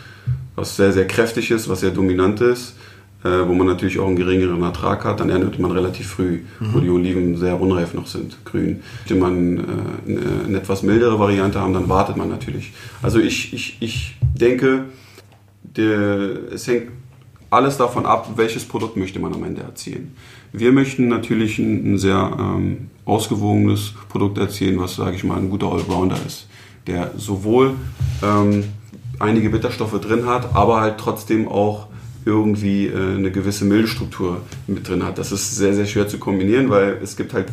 was 0.55 0.77
sehr, 0.77 0.93
sehr 0.93 1.09
kräftig 1.09 1.51
ist, 1.51 1.69
was 1.69 1.81
sehr 1.81 1.91
dominant 1.91 2.41
ist, 2.41 2.77
äh, 3.25 3.49
wo 3.49 3.55
man 3.55 3.67
natürlich 3.67 3.99
auch 3.99 4.07
einen 4.07 4.17
geringeren 4.17 4.63
Ertrag 4.63 5.05
hat, 5.05 5.19
dann 5.19 5.31
erntet 5.31 5.59
man 5.59 5.71
relativ 5.71 6.09
früh, 6.09 6.41
mhm. 6.61 6.75
wo 6.75 6.81
die 6.81 6.91
Oliven 6.91 7.37
sehr 7.39 7.59
unreif 7.59 7.95
noch 7.95 8.07
sind, 8.07 8.45
grün. 8.45 8.83
Möchte 9.01 9.15
man 9.15 9.57
äh, 9.57 9.63
eine, 10.07 10.21
eine, 10.47 10.59
etwas 10.59 10.83
mildere 10.83 11.19
Variante 11.19 11.59
haben, 11.59 11.73
dann 11.73 11.89
wartet 11.89 12.19
man 12.19 12.29
natürlich. 12.29 12.75
Also 13.03 13.19
ich, 13.19 13.55
ich, 13.55 13.79
ich 13.81 14.17
denke, 14.35 14.85
der, 15.63 16.53
es 16.53 16.67
hängt 16.67 16.91
alles 17.49 17.79
davon 17.79 18.05
ab, 18.05 18.33
welches 18.37 18.65
Produkt 18.65 18.97
möchte 18.97 19.19
man 19.21 19.33
am 19.33 19.43
Ende 19.45 19.63
erzielen. 19.63 20.15
Wir 20.53 20.73
möchten 20.73 21.09
natürlich 21.09 21.59
ein, 21.59 21.95
ein 21.95 21.99
sehr 21.99 22.37
ähm, 22.39 22.91
ausgewogenes 23.07 23.95
Produkt 24.09 24.39
erzielen, 24.39 24.79
was, 24.79 24.97
sage 24.97 25.17
ich 25.17 25.25
mal, 25.25 25.39
ein 25.39 25.51
guter 25.51 25.73
Allrounder 25.73 26.19
ist, 26.27 26.47
der 26.87 27.13
sowohl 27.17 27.75
ähm, 28.23 28.65
einige 29.19 29.51
Bitterstoffe 29.51 29.99
drin 30.01 30.27
hat, 30.27 30.55
aber 30.55 30.81
halt 30.81 30.99
trotzdem 30.99 31.49
auch 31.49 31.87
irgendwie 32.25 32.87
äh, 32.87 33.17
eine 33.17 33.31
gewisse 33.31 33.65
Milchstruktur 33.65 34.41
mit 34.67 34.89
drin 34.89 35.05
hat. 35.05 35.19
Das 35.19 35.33
ist 35.33 35.57
sehr, 35.57 35.75
sehr 35.75 35.87
schwer 35.87 36.09
zu 36.09 36.19
kombinieren, 36.19 36.71
weil 36.71 36.99
es 37.03 37.17
gibt 37.17 37.35
halt 37.35 37.49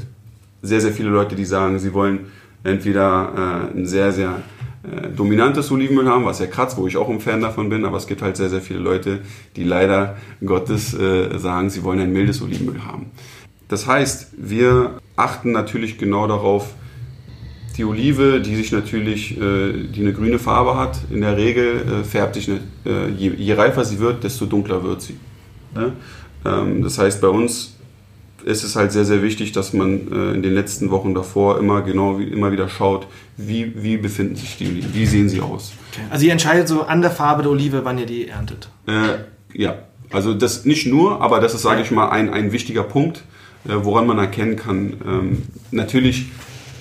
sehr, 0.61 0.81
sehr 0.81 0.91
viele 0.91 1.09
Leute, 1.09 1.35
die 1.35 1.45
sagen, 1.45 1.79
sie 1.79 1.93
wollen 1.93 2.27
entweder 2.63 3.69
äh, 3.73 3.77
ein 3.77 3.85
sehr, 3.85 4.11
sehr 4.11 4.41
äh, 4.83 5.09
dominantes 5.09 5.71
Olivenöl 5.71 6.07
haben, 6.07 6.25
was 6.25 6.39
ja 6.39 6.47
kratzt, 6.47 6.77
wo 6.77 6.87
ich 6.87 6.97
auch 6.97 7.09
ein 7.09 7.19
Fan 7.19 7.41
davon 7.41 7.69
bin, 7.69 7.85
aber 7.85 7.97
es 7.97 8.07
gibt 8.07 8.21
halt 8.21 8.37
sehr, 8.37 8.49
sehr 8.49 8.61
viele 8.61 8.79
Leute, 8.79 9.19
die 9.55 9.63
leider 9.63 10.17
Gottes 10.45 10.93
äh, 10.93 11.37
sagen, 11.37 11.69
sie 11.69 11.83
wollen 11.83 11.99
ein 11.99 12.13
mildes 12.13 12.41
Olivenöl 12.41 12.83
haben. 12.85 13.07
Das 13.67 13.87
heißt, 13.87 14.33
wir 14.37 14.99
achten 15.15 15.51
natürlich 15.51 15.97
genau 15.97 16.27
darauf, 16.27 16.73
die 17.77 17.85
Olive, 17.85 18.41
die 18.41 18.55
sich 18.55 18.71
natürlich, 18.71 19.37
äh, 19.37 19.73
die 19.93 20.01
eine 20.01 20.13
grüne 20.13 20.39
Farbe 20.39 20.77
hat, 20.77 20.99
in 21.09 21.21
der 21.21 21.37
Regel 21.37 22.01
äh, 22.01 22.03
färbt 22.03 22.35
sich, 22.35 22.49
eine, 22.49 22.59
äh, 22.85 23.09
je, 23.09 23.31
je, 23.37 23.53
reifer 23.53 23.85
sie 23.85 23.99
wird, 23.99 24.23
desto 24.23 24.45
dunkler 24.45 24.83
wird 24.83 25.01
sie. 25.01 25.17
Ne? 25.75 25.93
Ähm, 26.45 26.83
das 26.83 26.97
heißt, 26.97 27.21
bei 27.21 27.27
uns 27.27 27.77
ist 28.43 28.63
es 28.63 28.75
halt 28.75 28.91
sehr, 28.91 29.05
sehr 29.05 29.21
wichtig, 29.21 29.51
dass 29.51 29.71
man 29.71 30.33
in 30.33 30.41
den 30.41 30.55
letzten 30.55 30.89
Wochen 30.89 31.13
davor 31.13 31.59
immer 31.59 31.83
genau 31.83 32.17
immer 32.17 32.51
wieder 32.51 32.67
schaut, 32.69 33.05
wie, 33.37 33.71
wie 33.83 33.97
befinden 33.97 34.35
sich 34.35 34.57
die 34.57 34.65
Oliven, 34.65 34.95
wie 34.95 35.05
sehen 35.05 35.29
sie 35.29 35.41
aus. 35.41 35.73
Also 36.09 36.25
ihr 36.25 36.31
entscheidet 36.31 36.67
so 36.67 36.81
an 36.81 37.03
der 37.03 37.11
Farbe 37.11 37.43
der 37.43 37.51
Olive, 37.51 37.85
wann 37.85 37.99
ihr 37.99 38.07
die 38.07 38.29
erntet? 38.29 38.67
Äh, 38.87 39.19
ja, 39.53 39.75
also 40.11 40.33
das 40.33 40.65
nicht 40.65 40.87
nur, 40.87 41.21
aber 41.21 41.39
das 41.39 41.53
ist, 41.53 41.61
sage 41.61 41.83
ich 41.83 41.91
mal, 41.91 42.09
ein, 42.09 42.33
ein 42.33 42.51
wichtiger 42.51 42.81
Punkt, 42.81 43.23
äh, 43.65 43.73
woran 43.75 44.07
man 44.07 44.17
erkennen 44.17 44.55
kann. 44.55 44.93
Ähm, 45.05 45.43
natürlich 45.69 46.31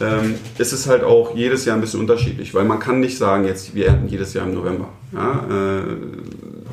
ähm, 0.00 0.36
ist 0.58 0.72
es 0.72 0.86
halt 0.86 1.04
auch 1.04 1.34
jedes 1.34 1.64
Jahr 1.64 1.76
ein 1.76 1.80
bisschen 1.80 2.00
unterschiedlich, 2.00 2.54
weil 2.54 2.64
man 2.64 2.78
kann 2.78 3.00
nicht 3.00 3.18
sagen, 3.18 3.44
jetzt 3.44 3.74
wir 3.74 3.88
ernten 3.88 4.08
jedes 4.08 4.32
Jahr 4.34 4.46
im 4.46 4.54
November. 4.54 4.88
Ja? 5.12 5.44
Äh, 5.50 5.82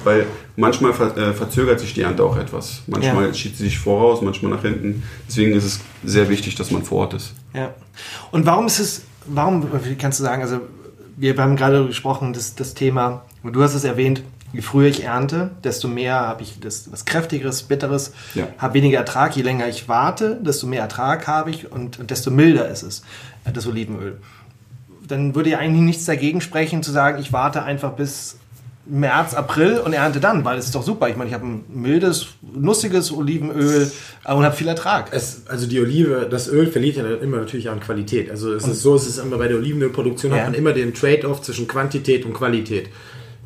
weil 0.03 0.25
manchmal 0.55 0.93
ver 0.93 1.17
äh, 1.17 1.33
verzögert 1.33 1.79
sich 1.79 1.93
die 1.93 2.01
Ernte 2.01 2.23
auch 2.23 2.37
etwas. 2.37 2.83
Manchmal 2.87 3.27
ja. 3.27 3.33
schiebt 3.33 3.57
sie 3.57 3.63
sich 3.65 3.79
voraus, 3.79 4.21
manchmal 4.21 4.51
nach 4.51 4.61
hinten. 4.61 5.03
Deswegen 5.27 5.53
ist 5.53 5.65
es 5.65 5.79
sehr 6.03 6.29
wichtig, 6.29 6.55
dass 6.55 6.71
man 6.71 6.83
vor 6.83 6.99
Ort 6.99 7.13
ist. 7.15 7.33
Ja. 7.53 7.73
Und 8.31 8.45
warum 8.45 8.67
ist 8.67 8.79
es, 8.79 9.03
warum, 9.25 9.67
wie 9.83 9.95
kannst 9.95 10.19
du 10.19 10.23
sagen, 10.23 10.41
also 10.41 10.61
wir 11.17 11.35
haben 11.37 11.55
gerade 11.55 11.87
gesprochen, 11.87 12.33
das, 12.33 12.55
das 12.55 12.73
Thema, 12.73 13.25
du 13.43 13.61
hast 13.63 13.73
es 13.73 13.83
erwähnt, 13.83 14.21
je 14.53 14.61
früher 14.61 14.87
ich 14.87 15.03
ernte, 15.03 15.51
desto 15.63 15.87
mehr 15.87 16.15
habe 16.15 16.43
ich 16.43 16.59
das, 16.59 16.91
was 16.91 17.05
Kräftigeres, 17.05 17.63
Bitteres, 17.63 18.13
ja. 18.33 18.47
habe 18.57 18.75
weniger 18.75 18.99
Ertrag. 18.99 19.35
Je 19.35 19.43
länger 19.43 19.67
ich 19.67 19.89
warte, 19.89 20.39
desto 20.41 20.67
mehr 20.67 20.81
Ertrag 20.81 21.27
habe 21.27 21.49
ich 21.49 21.71
und, 21.71 21.99
und 21.99 22.11
desto 22.11 22.31
milder 22.31 22.69
ist 22.69 22.83
es, 22.83 23.03
äh, 23.45 23.51
das 23.51 23.67
Olivenöl. 23.67 24.17
Dann 25.07 25.35
würde 25.35 25.51
ja 25.51 25.59
eigentlich 25.59 25.83
nichts 25.83 26.05
dagegen 26.05 26.41
sprechen, 26.41 26.83
zu 26.83 26.91
sagen, 26.91 27.19
ich 27.19 27.31
warte 27.31 27.63
einfach 27.63 27.93
bis 27.93 28.37
März, 28.89 29.33
April 29.33 29.79
und 29.79 29.93
ernte 29.93 30.19
dann, 30.19 30.45
weil 30.45 30.57
es 30.57 30.65
ist 30.65 30.75
doch 30.75 30.83
super. 30.83 31.09
Ich 31.09 31.17
meine, 31.17 31.29
ich 31.29 31.33
habe 31.33 31.45
ein 31.45 31.65
mildes, 31.67 32.27
nussiges 32.41 33.11
Olivenöl 33.11 33.91
und 34.25 34.43
habe 34.45 34.55
viel 34.55 34.67
Ertrag. 34.67 35.09
Es, 35.11 35.43
also 35.47 35.67
die 35.67 35.79
Olive, 35.79 36.27
das 36.29 36.47
Öl 36.47 36.67
verliert 36.67 36.95
ja 36.95 37.05
immer 37.15 37.37
natürlich 37.37 37.69
an 37.69 37.79
Qualität. 37.79 38.29
Also 38.29 38.53
es 38.53 38.63
und 38.63 38.71
ist 38.71 38.81
so, 38.81 38.95
es 38.95 39.07
ist 39.07 39.17
immer 39.17 39.37
bei 39.37 39.47
der 39.47 39.57
Olivenölproduktion 39.57 40.31
ja. 40.31 40.39
hat 40.39 40.45
man 40.45 40.53
immer 40.53 40.73
den 40.73 40.93
Trade-off 40.93 41.41
zwischen 41.41 41.67
Quantität 41.67 42.25
und 42.25 42.33
Qualität. 42.33 42.89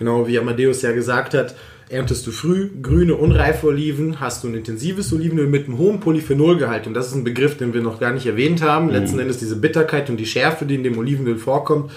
Genau 0.02 0.28
wie 0.28 0.40
Amadeus 0.40 0.82
ja 0.82 0.94
gesagt 0.94 1.36
hat, 1.36 1.54
erntest 1.88 2.26
du 2.26 2.32
früh 2.32 2.72
grüne, 2.82 3.14
unreife 3.14 3.68
Oliven, 3.68 4.20
hast 4.20 4.44
du 4.44 4.48
ein 4.48 4.56
intensives 4.56 5.14
Olivenöl 5.14 5.46
mit 5.46 5.68
einem 5.68 5.78
hohen 5.78 6.00
Polyphenolgehalt. 6.00 6.88
Und 6.88 6.96
das 6.96 7.10
ist 7.10 7.14
ein 7.14 7.24
Begriff, 7.24 7.56
den 7.56 7.72
wir 7.76 7.82
noch 7.82 8.00
gar 8.00 8.12
nicht 8.12 8.26
erwähnt 8.26 8.64
haben. 8.64 8.88
Mhm. 8.88 8.94
Letzten 8.94 9.20
Endes 9.20 9.38
diese 9.38 9.58
Bitterkeit 9.58 10.10
und 10.10 10.18
die 10.18 10.26
Schärfe, 10.26 10.66
die 10.66 10.74
in 10.74 10.84
dem 10.84 10.98
Olivenöl 10.98 11.38
vorkommt, 11.38 11.92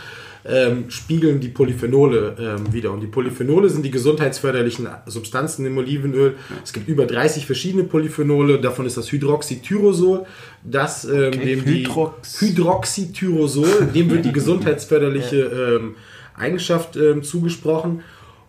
ähm, 0.46 0.90
spiegeln 0.90 1.40
die 1.40 1.48
Polyphenole 1.48 2.36
ähm, 2.38 2.74
wieder. 2.74 2.92
Und 2.92 3.00
die 3.00 3.06
Polyphenole 3.06 3.70
sind 3.70 3.86
die 3.86 3.90
gesundheitsförderlichen 3.90 4.86
Substanzen 5.06 5.64
im 5.64 5.78
Olivenöl. 5.78 6.34
Es 6.62 6.74
gibt 6.74 6.86
über 6.86 7.06
30 7.06 7.46
verschiedene 7.46 7.84
Polyphenole, 7.84 8.60
davon 8.60 8.84
ist 8.84 8.98
das 8.98 9.10
Hydroxytyrosol, 9.10 10.26
das 10.62 11.06
ähm, 11.06 11.28
okay. 11.28 11.46
dem 11.46 11.64
Hydrox 11.64 12.38
die 12.38 12.48
Hydroxytyrosol, 12.48 13.88
dem 13.94 14.10
wird 14.10 14.26
die 14.26 14.32
gesundheitsförderliche 14.34 15.80
ähm, 15.80 15.94
Eigenschaft 16.36 16.96
ähm, 16.96 17.22
zugesprochen. 17.22 18.02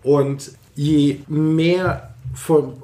Und 0.04 0.52
je 0.76 1.20
mehr 1.28 2.14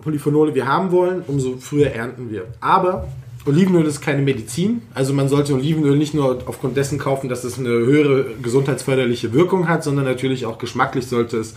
Polyphenole 0.02 0.56
wir 0.56 0.68
haben 0.68 0.92
wollen, 0.92 1.24
umso 1.28 1.58
früher 1.58 1.92
ernten 1.92 2.32
wir. 2.32 2.46
Aber 2.62 3.08
Olivenöl 3.46 3.86
ist 3.86 4.02
keine 4.02 4.22
Medizin. 4.22 4.84
Also 4.94 5.14
man 5.14 5.28
sollte 5.28 5.54
Olivenöl 5.54 5.98
nicht 5.98 6.14
nur 6.14 6.44
aufgrund 6.46 6.78
dessen 6.78 7.00
kaufen, 7.00 7.28
dass 7.30 7.44
es 7.44 7.58
eine 7.58 7.70
höhere 7.70 8.26
gesundheitsförderliche 8.42 9.34
Wirkung 9.34 9.68
hat, 9.68 9.84
sondern 9.84 10.06
natürlich 10.06 10.46
auch 10.46 10.58
geschmacklich 10.58 11.08
sollte 11.08 11.38
es 11.38 11.56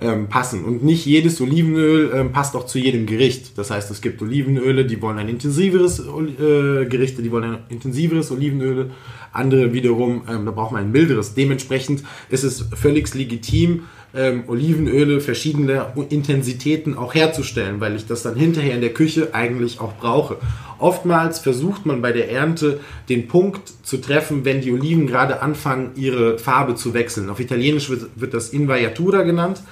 ähm, 0.00 0.28
passen. 0.28 0.64
Und 0.64 0.84
nicht 0.84 1.06
jedes 1.06 1.40
Olivenöl 1.40 2.12
ähm, 2.14 2.32
passt 2.32 2.56
auch 2.56 2.66
zu 2.66 2.78
jedem 2.78 3.06
Gericht. 3.06 3.56
Das 3.58 3.70
heißt, 3.70 3.90
es 3.90 4.00
gibt 4.00 4.20
Olivenöle, 4.22 4.84
die 4.84 5.00
wollen 5.00 5.18
ein 5.18 5.28
intensiveres 5.28 6.00
äh, 6.00 6.86
Gerichte, 6.86 7.22
die 7.22 7.30
wollen 7.30 7.44
ein 7.44 7.58
intensiveres 7.68 8.30
Olivenöl. 8.30 8.90
Andere 9.32 9.72
wiederum, 9.72 10.22
ähm, 10.28 10.44
da 10.46 10.52
braucht 10.52 10.72
man 10.72 10.84
ein 10.84 10.92
milderes. 10.92 11.34
Dementsprechend 11.34 12.02
ist 12.28 12.44
es 12.44 12.66
völlig 12.74 13.12
legitim, 13.14 13.82
ähm, 14.14 14.44
Olivenöle 14.46 15.20
verschiedener 15.20 15.92
Intensitäten 16.08 16.96
auch 16.96 17.14
herzustellen, 17.14 17.80
weil 17.80 17.96
ich 17.96 18.06
das 18.06 18.22
dann 18.22 18.36
hinterher 18.36 18.74
in 18.74 18.80
der 18.80 18.92
Küche 18.92 19.34
eigentlich 19.34 19.80
auch 19.80 19.94
brauche. 19.94 20.36
Oftmals 20.78 21.40
versucht 21.40 21.86
man 21.86 22.00
bei 22.00 22.12
der 22.12 22.30
Ernte 22.30 22.80
den 23.08 23.26
Punkt 23.26 23.72
zu 23.82 23.98
treffen, 23.98 24.44
wenn 24.44 24.60
die 24.60 24.72
Oliven 24.72 25.06
gerade 25.06 25.42
anfangen, 25.42 25.92
ihre 25.96 26.38
Farbe 26.38 26.74
zu 26.76 26.94
wechseln. 26.94 27.28
Auf 27.28 27.40
Italienisch 27.40 27.90
wird, 27.90 28.08
wird 28.16 28.34
das 28.34 28.50
Invaiatura 28.50 29.22
genannt. 29.22 29.62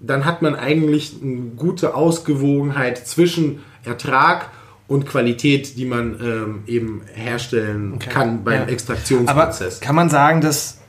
Dann 0.00 0.24
hat 0.24 0.42
man 0.42 0.56
eigentlich 0.56 1.16
eine 1.22 1.52
gute 1.56 1.94
Ausgewogenheit 1.94 3.06
zwischen 3.06 3.60
Ertrag 3.84 4.50
und 4.88 5.06
Qualität, 5.06 5.76
die 5.78 5.84
man 5.84 6.18
ähm, 6.20 6.62
eben 6.66 7.02
herstellen 7.14 7.94
okay. 7.94 8.10
kann 8.10 8.44
beim 8.44 8.62
ja. 8.62 8.66
Extraktionsprozess. 8.66 9.76
Aber 9.76 9.86
kann 9.86 9.94
man 9.94 10.10
sagen, 10.10 10.40
dass 10.40 10.81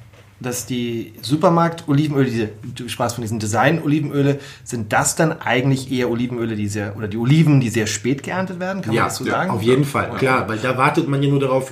dass 0.44 0.66
die 0.66 1.14
Supermarkt-Olivenöle, 1.22 2.26
diese, 2.26 2.50
du 2.76 2.88
sprachst 2.88 3.16
von 3.16 3.22
diesen 3.22 3.40
Design-Olivenöle, 3.40 4.40
sind 4.64 4.94
das 4.94 5.16
dann 5.16 5.32
eigentlich 5.32 5.92
eher 5.92 6.10
Olivenöle, 6.10 6.56
die 6.56 6.68
sehr, 6.68 6.96
oder 6.96 7.08
die 7.08 7.18
Oliven, 7.18 7.60
die 7.60 7.70
sehr 7.70 7.88
spät 7.88 8.24
geerntet 8.24 8.60
werden? 8.60 8.82
Kann 8.82 8.94
ja, 8.94 9.02
man 9.02 9.10
das 9.10 9.18
so 9.18 9.26
ja, 9.26 9.32
sagen? 9.32 9.52
auf 9.52 9.62
jeden 9.62 9.86
Fall, 9.86 10.10
ja. 10.12 10.18
klar, 10.18 10.50
weil 10.50 10.58
da 10.58 10.78
wartet 10.78 11.08
man 11.08 11.24
ja 11.24 11.30
nur 11.30 11.40
darauf, 11.40 11.72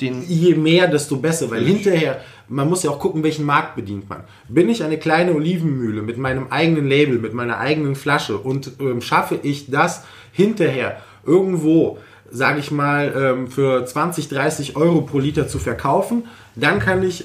den 0.00 0.22
je 0.28 0.54
mehr, 0.54 0.88
desto 0.88 1.16
besser, 1.16 1.50
weil 1.50 1.64
hinterher, 1.64 2.20
man 2.48 2.68
muss 2.68 2.82
ja 2.82 2.90
auch 2.90 2.98
gucken, 2.98 3.22
welchen 3.22 3.44
Markt 3.44 3.76
bedient 3.76 4.08
man. 4.08 4.24
Bin 4.48 4.68
ich 4.68 4.82
eine 4.82 4.98
kleine 4.98 5.34
Olivenmühle 5.34 6.02
mit 6.02 6.18
meinem 6.18 6.48
eigenen 6.50 6.86
Label, 6.86 7.18
mit 7.18 7.34
meiner 7.34 7.58
eigenen 7.58 7.94
Flasche 7.94 8.36
und 8.38 8.72
ähm, 8.80 9.00
schaffe 9.00 9.38
ich 9.42 9.70
das 9.70 10.04
hinterher 10.32 10.98
irgendwo, 11.24 11.98
sage 12.30 12.60
ich 12.60 12.70
mal, 12.70 13.12
ähm, 13.16 13.48
für 13.48 13.84
20, 13.84 14.28
30 14.28 14.76
Euro 14.76 15.02
pro 15.02 15.18
Liter 15.18 15.48
zu 15.48 15.58
verkaufen, 15.58 16.24
dann 16.56 16.78
kann 16.78 17.02
ich 17.02 17.24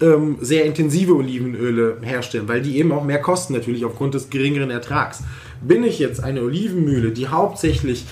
ähm, 0.00 0.36
sehr 0.40 0.64
intensive 0.64 1.14
Olivenöle 1.14 1.98
herstellen, 2.02 2.48
weil 2.48 2.62
die 2.62 2.78
eben 2.78 2.92
auch 2.92 3.04
mehr 3.04 3.20
kosten 3.20 3.52
natürlich 3.52 3.84
aufgrund 3.84 4.14
des 4.14 4.30
geringeren 4.30 4.70
Ertrags. 4.70 5.22
Bin 5.60 5.82
ich 5.84 5.98
jetzt 5.98 6.22
eine 6.22 6.42
Olivenmühle, 6.42 7.10
die 7.10 7.28
hauptsächlich 7.28 8.04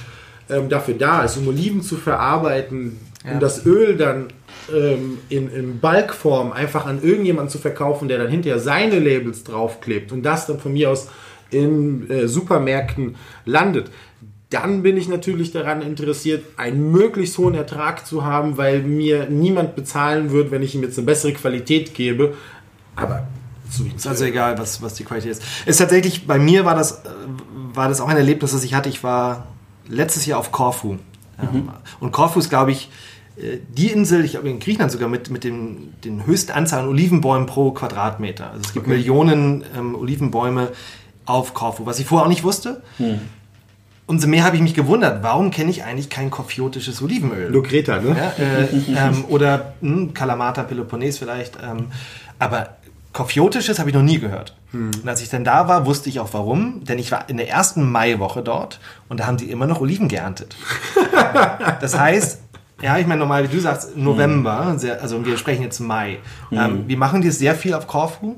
ähm, 0.49 0.68
dafür 0.68 0.94
da 0.94 1.25
ist, 1.25 1.37
um 1.37 1.49
Oliven 1.49 1.83
zu 1.83 1.96
verarbeiten, 1.96 2.99
ja. 3.25 3.33
um 3.33 3.40
das 3.40 3.64
Öl 3.66 3.96
dann 3.96 4.27
ähm, 4.72 5.18
in, 5.29 5.49
in 5.51 5.79
Bulkform 5.79 6.53
einfach 6.53 6.87
an 6.87 7.03
irgendjemanden 7.03 7.51
zu 7.51 7.59
verkaufen, 7.59 8.09
der 8.09 8.18
dann 8.18 8.29
hinterher 8.29 8.59
seine 8.59 8.99
Labels 8.99 9.44
draufklebt 9.44 10.12
und 10.12 10.22
das 10.22 10.46
dann 10.46 10.59
von 10.59 10.72
mir 10.72 10.90
aus 10.90 11.09
in 11.51 12.11
äh, 12.11 12.27
Supermärkten 12.27 13.14
landet, 13.44 13.90
dann 14.50 14.82
bin 14.82 14.96
ich 14.96 15.09
natürlich 15.09 15.50
daran 15.50 15.82
interessiert, 15.82 16.44
einen 16.56 16.92
möglichst 16.92 17.37
hohen 17.38 17.54
Ertrag 17.54 18.06
zu 18.06 18.24
haben, 18.24 18.56
weil 18.56 18.82
mir 18.82 19.28
niemand 19.28 19.74
bezahlen 19.74 20.30
wird, 20.30 20.52
wenn 20.52 20.62
ich 20.62 20.74
ihm 20.74 20.82
jetzt 20.82 20.98
eine 20.98 21.06
bessere 21.06 21.32
Qualität 21.32 21.94
gebe. 21.94 22.35
Aber 22.94 23.26
so 23.68 23.85
ist 23.85 24.06
also 24.06 24.24
egal, 24.24 24.56
was, 24.59 24.80
was 24.82 24.94
die 24.94 25.04
Qualität 25.04 25.32
ist. 25.32 25.42
Ist 25.66 25.78
tatsächlich, 25.78 26.28
bei 26.28 26.38
mir 26.38 26.64
war 26.64 26.76
das, 26.76 27.02
war 27.72 27.88
das 27.88 28.00
auch 28.00 28.09
ein 28.09 28.16
Erlebnis, 28.16 28.52
das 28.52 28.62
ich 28.62 28.74
hatte. 28.74 28.88
Ich 28.88 29.02
war 29.02 29.48
letztes 29.88 30.26
Jahr 30.26 30.38
auf 30.38 30.52
Korfu. 30.52 30.92
Mhm. 30.92 31.70
Und 31.98 32.12
Korfu 32.12 32.38
ist, 32.38 32.48
glaube 32.48 32.70
ich, 32.70 32.88
äh, 33.37 33.59
die 33.68 33.88
Insel, 33.88 34.24
ich 34.24 34.32
glaube 34.32 34.48
in 34.48 34.61
Griechenland 34.61 34.92
sogar 34.92 35.09
mit, 35.09 35.28
mit 35.28 35.42
dem, 35.42 35.92
den 36.04 36.24
höchsten 36.24 36.52
Anzahl 36.52 36.85
an 36.85 36.88
Olivenbäumen 36.88 37.46
pro 37.46 37.72
Quadratmeter. 37.72 38.50
Also 38.50 38.61
es 38.61 38.72
gibt 38.72 38.87
okay. 38.87 38.96
Millionen 38.96 39.64
ähm, 39.76 39.96
Olivenbäume 39.96 40.68
auf 41.24 41.52
Korfu, 41.52 41.85
was 41.85 41.98
ich 41.98 42.06
vorher 42.06 42.26
auch 42.26 42.30
nicht 42.30 42.44
wusste. 42.44 42.82
Hm 42.98 43.18
umso 44.06 44.28
mehr 44.28 44.44
habe 44.44 44.56
ich 44.56 44.62
mich 44.62 44.74
gewundert, 44.74 45.22
warum 45.22 45.50
kenne 45.50 45.70
ich 45.70 45.84
eigentlich 45.84 46.08
kein 46.08 46.30
kofiotisches 46.30 47.02
Olivenöl? 47.02 47.50
Lucreta, 47.50 48.00
ne? 48.00 48.16
Ja, 48.16 48.44
äh, 48.44 49.08
ähm, 49.08 49.24
oder 49.28 49.74
hm, 49.80 50.14
Kalamata 50.14 50.62
Peloponnes 50.62 51.18
vielleicht. 51.18 51.58
Ähm, 51.62 51.86
aber 52.38 52.76
kofiotisches 53.12 53.78
habe 53.78 53.90
ich 53.90 53.96
noch 53.96 54.02
nie 54.02 54.18
gehört. 54.18 54.54
Hm. 54.70 54.90
Und 55.02 55.08
als 55.08 55.22
ich 55.22 55.28
dann 55.28 55.42
da 55.42 55.68
war, 55.68 55.86
wusste 55.86 56.08
ich 56.08 56.20
auch 56.20 56.28
warum. 56.32 56.84
Denn 56.84 56.98
ich 56.98 57.10
war 57.10 57.28
in 57.28 57.36
der 57.36 57.48
ersten 57.48 57.90
Maiwoche 57.90 58.42
dort 58.42 58.78
und 59.08 59.20
da 59.20 59.26
haben 59.26 59.38
sie 59.38 59.50
immer 59.50 59.66
noch 59.66 59.80
Oliven 59.80 60.08
geerntet. 60.08 60.56
das 61.80 61.98
heißt, 61.98 62.42
ja, 62.82 62.98
ich 62.98 63.06
meine 63.06 63.20
normal, 63.20 63.50
wie 63.50 63.54
du 63.54 63.60
sagst, 63.60 63.96
November, 63.96 64.66
hm. 64.68 64.78
sehr, 64.78 65.02
also 65.02 65.24
wir 65.26 65.36
sprechen 65.36 65.62
jetzt 65.62 65.80
Mai. 65.80 66.18
Hm. 66.50 66.58
Ähm, 66.58 66.84
wir 66.86 66.96
machen 66.96 67.22
das 67.22 67.38
sehr 67.38 67.56
viel 67.56 67.74
auf 67.74 67.88
Korfu. 67.88 68.36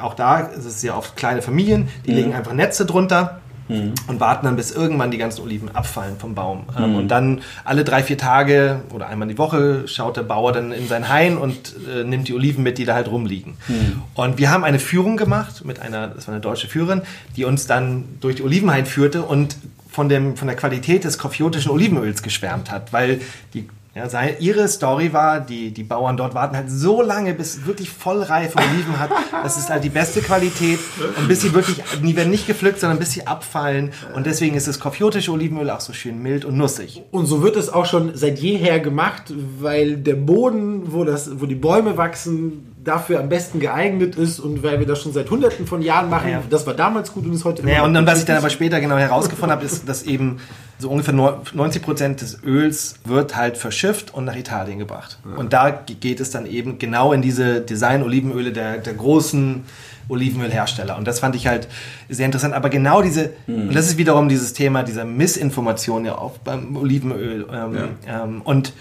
Auch 0.00 0.14
da 0.14 0.38
ist 0.38 0.64
es 0.64 0.80
sehr 0.80 0.96
oft 0.96 1.16
kleine 1.16 1.42
Familien, 1.42 1.88
die 2.06 2.10
hm. 2.10 2.16
legen 2.16 2.34
einfach 2.34 2.54
Netze 2.54 2.86
drunter 2.86 3.40
mhm. 3.70 3.94
und 4.06 4.20
warten 4.20 4.46
dann, 4.46 4.56
bis 4.56 4.70
irgendwann 4.70 5.10
die 5.10 5.18
ganzen 5.18 5.42
Oliven 5.42 5.74
abfallen 5.74 6.18
vom 6.18 6.34
Baum. 6.34 6.64
Ähm, 6.76 6.90
mhm. 6.90 6.96
Und 6.96 7.08
dann 7.08 7.40
alle 7.64 7.84
drei, 7.84 8.02
vier 8.02 8.18
Tage 8.18 8.80
oder 8.92 9.08
einmal 9.08 9.28
die 9.28 9.38
Woche 9.38 9.86
schaut 9.88 10.16
der 10.16 10.22
Bauer 10.22 10.52
dann 10.52 10.72
in 10.72 10.88
sein 10.88 11.08
Hain 11.08 11.36
und 11.36 11.74
äh, 11.92 12.04
nimmt 12.04 12.28
die 12.28 12.34
Oliven 12.34 12.62
mit, 12.62 12.78
die 12.78 12.84
da 12.84 12.94
halt 12.94 13.10
rumliegen. 13.10 13.54
Mhm. 13.68 14.02
Und 14.14 14.38
wir 14.38 14.50
haben 14.50 14.64
eine 14.64 14.78
Führung 14.78 15.16
gemacht 15.16 15.64
mit 15.64 15.80
einer, 15.80 16.08
das 16.08 16.26
war 16.26 16.34
eine 16.34 16.40
deutsche 16.40 16.68
Führerin, 16.68 17.02
die 17.36 17.44
uns 17.44 17.66
dann 17.66 18.04
durch 18.20 18.36
die 18.36 18.42
Olivenhain 18.42 18.86
führte 18.86 19.22
und 19.22 19.56
von, 19.88 20.08
dem, 20.08 20.36
von 20.36 20.46
der 20.46 20.56
Qualität 20.56 21.04
des 21.04 21.18
kofiotischen 21.18 21.70
Olivenöls 21.70 22.22
geschwärmt 22.22 22.70
hat, 22.70 22.92
weil 22.92 23.20
die 23.54 23.68
ja, 23.92 24.08
seine, 24.08 24.38
ihre 24.38 24.68
Story 24.68 25.12
war, 25.12 25.40
die, 25.40 25.72
die 25.72 25.82
Bauern 25.82 26.16
dort 26.16 26.32
warten 26.32 26.54
halt 26.54 26.70
so 26.70 27.02
lange, 27.02 27.34
bis 27.34 27.66
wirklich 27.66 27.90
vollreife 27.90 28.56
Oliven 28.58 29.00
hat. 29.00 29.10
Das 29.42 29.56
ist 29.56 29.68
halt 29.68 29.82
die 29.82 29.88
beste 29.88 30.20
Qualität. 30.20 30.78
Und 31.18 31.26
bis 31.26 31.40
sie 31.40 31.52
wirklich, 31.54 31.82
die 32.00 32.14
werden 32.14 32.30
nicht 32.30 32.46
gepflückt, 32.46 32.78
sondern 32.78 33.00
bis 33.00 33.10
sie 33.10 33.26
abfallen. 33.26 33.90
Und 34.14 34.26
deswegen 34.26 34.54
ist 34.54 34.68
das 34.68 34.78
kofiotische 34.78 35.32
Olivenöl 35.32 35.70
auch 35.70 35.80
so 35.80 35.92
schön 35.92 36.22
mild 36.22 36.44
und 36.44 36.56
nussig. 36.56 37.02
Und 37.10 37.26
so 37.26 37.42
wird 37.42 37.56
es 37.56 37.68
auch 37.68 37.84
schon 37.84 38.16
seit 38.16 38.38
jeher 38.38 38.78
gemacht, 38.78 39.34
weil 39.58 39.96
der 39.96 40.14
Boden, 40.14 40.92
wo, 40.92 41.02
das, 41.02 41.40
wo 41.40 41.46
die 41.46 41.56
Bäume 41.56 41.96
wachsen, 41.96 42.72
dafür 42.84 43.18
am 43.18 43.28
besten 43.28 43.58
geeignet 43.58 44.14
ist 44.14 44.38
und 44.38 44.62
weil 44.62 44.78
wir 44.78 44.86
das 44.86 45.02
schon 45.02 45.12
seit 45.12 45.30
hunderten 45.30 45.66
von 45.66 45.82
Jahren 45.82 46.08
machen, 46.08 46.30
ja. 46.30 46.42
das 46.48 46.66
war 46.66 46.74
damals 46.74 47.12
gut 47.12 47.26
und 47.26 47.34
ist 47.34 47.44
heute 47.44 47.62
immer 47.62 47.72
Ja, 47.72 47.84
und 47.84 47.92
dann, 47.92 48.06
was 48.06 48.20
ich 48.20 48.24
dann 48.24 48.36
aber 48.36 48.50
später 48.50 48.80
genau 48.80 48.96
herausgefunden 48.96 49.50
habe, 49.50 49.66
ist, 49.66 49.88
dass 49.88 50.02
eben 50.04 50.38
so 50.80 50.90
ungefähr 50.90 51.14
90 51.14 51.82
Prozent 51.82 52.20
des 52.20 52.42
Öls 52.42 52.94
wird 53.04 53.36
halt 53.36 53.56
verschifft 53.56 54.12
und 54.14 54.24
nach 54.24 54.36
Italien 54.36 54.78
gebracht. 54.78 55.18
Ja. 55.24 55.36
Und 55.36 55.52
da 55.52 55.70
geht 55.70 56.20
es 56.20 56.30
dann 56.30 56.46
eben 56.46 56.78
genau 56.78 57.12
in 57.12 57.22
diese 57.22 57.60
Design-Olivenöle 57.60 58.52
der, 58.52 58.78
der 58.78 58.94
großen 58.94 59.64
Olivenölhersteller. 60.08 60.96
Und 60.96 61.06
das 61.06 61.20
fand 61.20 61.36
ich 61.36 61.46
halt 61.46 61.68
sehr 62.08 62.26
interessant. 62.26 62.54
Aber 62.54 62.70
genau 62.70 63.02
diese, 63.02 63.30
mhm. 63.46 63.68
und 63.68 63.74
das 63.74 63.86
ist 63.86 63.98
wiederum 63.98 64.28
dieses 64.28 64.52
Thema 64.52 64.82
dieser 64.82 65.04
Missinformation 65.04 66.04
ja 66.04 66.16
auch 66.16 66.38
beim 66.38 66.76
Olivenöl. 66.76 67.46
Ähm, 67.52 67.76
ja. 68.06 68.24
ähm, 68.24 68.42
und 68.42 68.72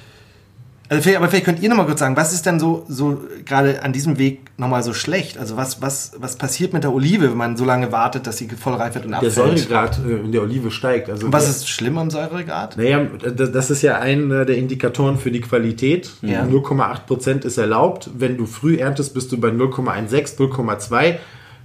also 0.90 1.04
vielleicht, 1.04 1.18
aber 1.18 1.28
vielleicht 1.30 1.46
könnt 1.46 1.62
ihr 1.62 1.70
nochmal 1.70 1.86
kurz 1.86 2.00
sagen, 2.00 2.18
was 2.18 2.34
ist 2.34 2.48
denn 2.48 2.60
so, 2.60 2.84
so 2.88 3.22
gerade 3.46 3.84
an 3.84 3.94
diesem 3.94 4.18
Weg 4.18 4.42
nochmal 4.58 4.82
so 4.82 4.96
schlecht? 4.96 5.38
Also 5.38 5.56
was, 5.56 5.84
was, 5.84 6.14
was 6.18 6.36
passiert 6.36 6.74
mit 6.74 6.84
der 6.84 6.92
Olive, 6.92 7.30
wenn 7.30 7.38
man 7.38 7.58
so 7.58 7.64
lange 7.64 7.92
wartet, 7.92 8.26
dass 8.26 8.38
sie 8.38 8.48
voll 8.50 8.74
reif 8.74 8.96
wird 8.96 9.06
und 9.06 9.14
abfällt? 9.14 9.38
Der 9.38 9.44
Säuregrad 9.44 10.00
äh, 10.04 10.16
in 10.16 10.32
der 10.32 10.42
Olive 10.42 10.72
steigt. 10.72 11.12
Also 11.12 11.28
und 11.28 11.34
was 11.34 11.48
ist 11.48 11.70
schlimm 11.70 12.00
am 12.00 12.10
Säuregrad? 12.10 12.76
Naja, 12.78 13.06
das 13.06 13.70
ist 13.70 13.84
ja 13.84 14.00
einer 14.00 14.46
der 14.46 14.58
Indikatoren 14.58 15.20
für 15.20 15.30
die 15.30 15.42
Qualität. 15.42 16.10
Ja. 16.24 16.44
0,8% 16.44 17.46
ist 17.46 17.60
erlaubt. 17.60 18.10
Wenn 18.18 18.38
du 18.38 18.48
früh 18.48 18.78
erntest, 18.78 19.14
bist 19.14 19.32
du 19.32 19.40
bei 19.40 19.50
0,16, 19.50 20.38
0,2. 20.38 21.18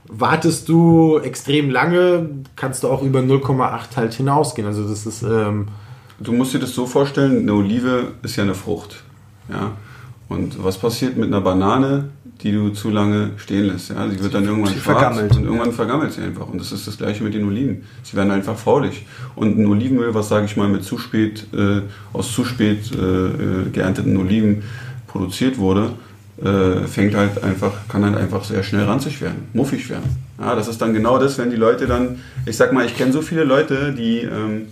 Wartest 0.09 0.69
du 0.69 1.19
extrem 1.19 1.71
lange, 1.71 2.29
kannst 2.57 2.83
du 2.83 2.89
auch 2.89 3.03
über 3.03 3.21
0,8 3.21 3.97
halt 3.97 4.13
hinausgehen. 4.13 4.69
Also 4.69 4.87
das 4.87 5.07
ist... 5.07 5.23
Ähm, 5.23 5.69
du 6.21 6.33
musst 6.33 6.53
dir 6.53 6.59
das 6.59 6.75
so 6.75 6.85
vorstellen, 6.85 7.39
eine 7.39 7.55
Olive 7.55 8.13
ist 8.23 8.37
ja 8.37 8.43
eine 8.43 8.55
Frucht. 8.55 9.03
Ja? 9.49 9.73
Und 10.29 10.63
was 10.63 10.79
passiert 10.79 11.17
mit 11.17 11.29
einer 11.29 11.41
Banane, 11.41 12.09
die 12.43 12.53
du 12.53 12.71
zu 12.71 12.91
lange 12.91 13.31
stehen 13.37 13.67
lässt? 13.67 13.91
Ja? 13.91 14.09
Sie 14.09 14.23
wird 14.23 14.35
dann 14.35 14.45
irgendwann 14.45 14.73
schwarz 14.73 14.99
vergammelt. 14.99 15.37
und 15.37 15.45
irgendwann 15.45 15.69
ja. 15.69 15.75
vergammelt 15.75 16.13
sie 16.13 16.23
einfach. 16.23 16.49
Und 16.49 16.61
das 16.61 16.73
ist 16.73 16.87
das 16.87 16.97
gleiche 16.97 17.23
mit 17.23 17.35
den 17.35 17.47
Oliven. 17.47 17.83
Sie 18.03 18.17
werden 18.17 18.31
einfach 18.31 18.57
faulig. 18.57 19.07
Und 19.37 19.59
ein 19.59 19.67
Olivenöl, 19.67 20.15
was 20.15 20.29
sage 20.29 20.47
ich 20.47 20.57
mal 20.57 20.69
mit 20.69 20.85
zu 20.85 20.99
spät, 20.99 21.47
äh, 21.55 21.83
aus 22.13 22.33
zu 22.33 22.45
spät 22.45 22.91
äh, 22.93 22.99
äh, 22.99 23.71
geernteten 23.71 24.17
Oliven 24.17 24.63
produziert 25.07 25.59
wurde, 25.59 25.91
äh, 26.43 26.87
fängt 26.89 27.15
halt 27.15 27.43
einfach, 27.45 27.73
kann 27.89 28.05
halt 28.05 28.17
einfach 28.17 28.43
sehr 28.43 28.63
schnell 28.65 28.85
ranzig 28.85 29.21
werden, 29.21 29.49
muffig 29.53 29.89
werden. 29.89 30.17
Ja, 30.41 30.57
das 30.57 30.67
ist 30.67 30.83
dann 30.83 30.93
genau 30.93 31.19
das, 31.19 31.39
wenn 31.39 31.51
die 31.51 31.57
Leute 31.57 31.87
dann, 31.87 32.21
ich 32.45 32.57
sag 32.57 32.73
mal, 32.73 32.85
ich 32.85 32.97
kenne 32.97 33.13
so 33.13 33.23
viele 33.23 33.45
Leute, 33.45 33.93
die 33.93 34.23
ähm, 34.23 34.67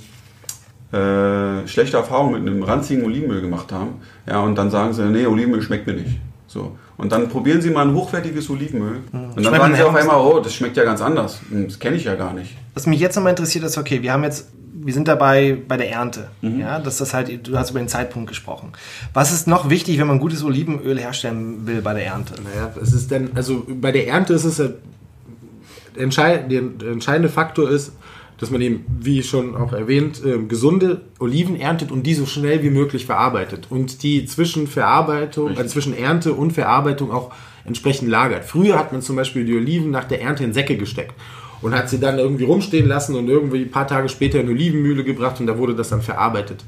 äh, 0.92 1.66
schlechte 1.66 1.96
Erfahrungen 1.96 2.44
mit 2.44 2.52
einem 2.52 2.62
ranzigen 2.62 3.04
Olivenöl 3.04 3.40
gemacht 3.40 3.72
haben. 3.72 3.94
Ja, 4.26 4.40
und 4.40 4.56
dann 4.56 4.70
sagen 4.70 4.92
sie, 4.92 5.04
nee, 5.06 5.26
Olivenöl 5.26 5.62
schmeckt 5.62 5.86
mir 5.86 5.94
nicht. 5.94 6.20
So. 6.46 6.76
Und 6.98 7.10
dann 7.12 7.28
probieren 7.28 7.62
sie 7.62 7.70
mal 7.70 7.86
ein 7.88 7.94
hochwertiges 7.94 8.50
Olivenöl. 8.50 8.98
Mhm. 9.10 9.32
Und 9.34 9.44
dann 9.44 9.54
sagen 9.54 9.74
sie 9.74 9.82
auf 9.82 9.94
einmal, 9.94 10.16
oh, 10.20 10.40
das 10.40 10.54
schmeckt 10.54 10.76
ja 10.76 10.84
ganz 10.84 11.00
anders. 11.00 11.40
Hm, 11.50 11.66
das 11.66 11.78
kenne 11.78 11.96
ich 11.96 12.04
ja 12.04 12.14
gar 12.14 12.34
nicht. 12.34 12.56
Was 12.74 12.86
mich 12.86 13.00
jetzt 13.00 13.16
nochmal 13.16 13.30
interessiert 13.30 13.64
ist, 13.64 13.78
okay, 13.78 14.02
wir 14.02 14.12
haben 14.12 14.22
jetzt, 14.22 14.50
wir 14.74 14.92
sind 14.92 15.08
dabei 15.08 15.56
bei 15.66 15.78
der 15.78 15.90
Ernte. 15.90 16.28
Mhm. 16.42 16.60
Ja, 16.60 16.78
dass 16.78 16.98
das 16.98 17.14
halt, 17.14 17.48
du 17.48 17.56
hast 17.56 17.70
über 17.70 17.80
den 17.80 17.88
Zeitpunkt 17.88 18.28
gesprochen. 18.28 18.72
Was 19.14 19.32
ist 19.32 19.46
noch 19.46 19.70
wichtig, 19.70 19.98
wenn 19.98 20.06
man 20.06 20.18
gutes 20.18 20.44
Olivenöl 20.44 20.98
herstellen 20.98 21.66
will 21.66 21.80
bei 21.80 21.94
der 21.94 22.06
Ernte? 22.06 22.34
Naja, 22.42 22.70
es 22.80 22.92
ist 22.92 23.10
dann, 23.10 23.30
also 23.34 23.66
bei 23.66 23.92
der 23.92 24.08
Ernte 24.08 24.34
ist 24.34 24.44
es 24.44 24.60
der 25.96 26.90
entscheidende 26.92 27.28
Faktor 27.28 27.70
ist, 27.70 27.92
dass 28.38 28.50
man 28.50 28.60
eben, 28.60 28.84
wie 28.98 29.22
schon 29.22 29.54
auch 29.54 29.72
erwähnt, 29.72 30.20
ähm, 30.24 30.48
gesunde 30.48 31.02
Oliven 31.20 31.60
erntet 31.60 31.92
und 31.92 32.02
die 32.02 32.14
so 32.14 32.26
schnell 32.26 32.62
wie 32.64 32.70
möglich 32.70 33.06
verarbeitet 33.06 33.68
und 33.70 34.02
die 34.02 34.24
zwischen 34.26 34.66
Verarbeitung, 34.66 35.56
äh, 35.56 35.66
zwischen 35.66 35.96
Ernte 35.96 36.32
und 36.32 36.52
Verarbeitung 36.52 37.12
auch 37.12 37.32
entsprechend 37.64 38.08
lagert. 38.08 38.44
Früher 38.44 38.76
hat 38.76 38.90
man 38.90 39.00
zum 39.00 39.14
Beispiel 39.14 39.44
die 39.44 39.54
Oliven 39.54 39.92
nach 39.92 40.04
der 40.04 40.22
Ernte 40.22 40.42
in 40.42 40.52
Säcke 40.52 40.76
gesteckt 40.76 41.14
und 41.60 41.72
hat 41.72 41.88
sie 41.88 42.00
dann 42.00 42.18
irgendwie 42.18 42.42
rumstehen 42.42 42.88
lassen 42.88 43.14
und 43.14 43.28
irgendwie 43.28 43.62
ein 43.62 43.70
paar 43.70 43.86
Tage 43.86 44.08
später 44.08 44.40
in 44.40 44.46
eine 44.46 44.56
Olivenmühle 44.56 45.04
gebracht 45.04 45.38
und 45.38 45.46
da 45.46 45.56
wurde 45.56 45.76
das 45.76 45.90
dann 45.90 46.02
verarbeitet 46.02 46.64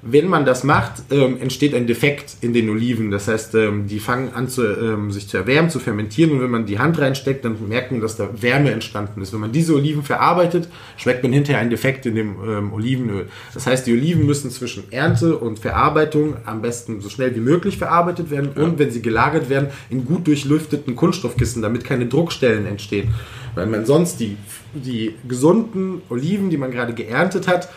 wenn 0.00 0.28
man 0.28 0.44
das 0.44 0.62
macht, 0.62 1.02
ähm, 1.10 1.38
entsteht 1.40 1.74
ein 1.74 1.88
Defekt 1.88 2.36
in 2.40 2.52
den 2.52 2.70
Oliven. 2.70 3.10
Das 3.10 3.26
heißt, 3.26 3.56
ähm, 3.56 3.88
die 3.88 3.98
fangen 3.98 4.32
an, 4.32 4.48
zu, 4.48 4.64
ähm, 4.64 5.10
sich 5.10 5.28
zu 5.28 5.36
erwärmen, 5.36 5.70
zu 5.70 5.80
fermentieren. 5.80 6.32
Und 6.32 6.40
wenn 6.40 6.50
man 6.50 6.66
die 6.66 6.78
Hand 6.78 7.00
reinsteckt, 7.00 7.44
dann 7.44 7.56
merkt 7.68 7.90
man, 7.90 8.00
dass 8.00 8.16
da 8.16 8.28
Wärme 8.40 8.70
entstanden 8.70 9.20
ist. 9.22 9.32
Wenn 9.32 9.40
man 9.40 9.50
diese 9.50 9.74
Oliven 9.74 10.04
verarbeitet, 10.04 10.68
schmeckt 10.96 11.24
man 11.24 11.32
hinterher 11.32 11.60
einen 11.60 11.70
Defekt 11.70 12.06
in 12.06 12.14
dem 12.14 12.36
ähm, 12.48 12.72
Olivenöl. 12.72 13.26
Das 13.54 13.66
heißt, 13.66 13.88
die 13.88 13.92
Oliven 13.92 14.24
müssen 14.24 14.50
zwischen 14.50 14.84
Ernte 14.92 15.36
und 15.36 15.58
Verarbeitung 15.58 16.36
am 16.44 16.62
besten 16.62 17.00
so 17.00 17.08
schnell 17.08 17.34
wie 17.34 17.40
möglich 17.40 17.76
verarbeitet 17.76 18.30
werden. 18.30 18.50
Ja. 18.54 18.62
Und 18.62 18.78
wenn 18.78 18.92
sie 18.92 19.02
gelagert 19.02 19.48
werden, 19.50 19.68
in 19.90 20.04
gut 20.04 20.28
durchlüfteten 20.28 20.94
Kunststoffkissen, 20.94 21.60
damit 21.60 21.82
keine 21.82 22.06
Druckstellen 22.06 22.66
entstehen. 22.66 23.14
Weil 23.56 23.66
man 23.66 23.84
sonst 23.84 24.20
die, 24.20 24.36
die 24.74 25.16
gesunden 25.26 26.02
Oliven, 26.08 26.50
die 26.50 26.56
man 26.56 26.70
gerade 26.70 26.94
geerntet 26.94 27.48
hat, 27.48 27.68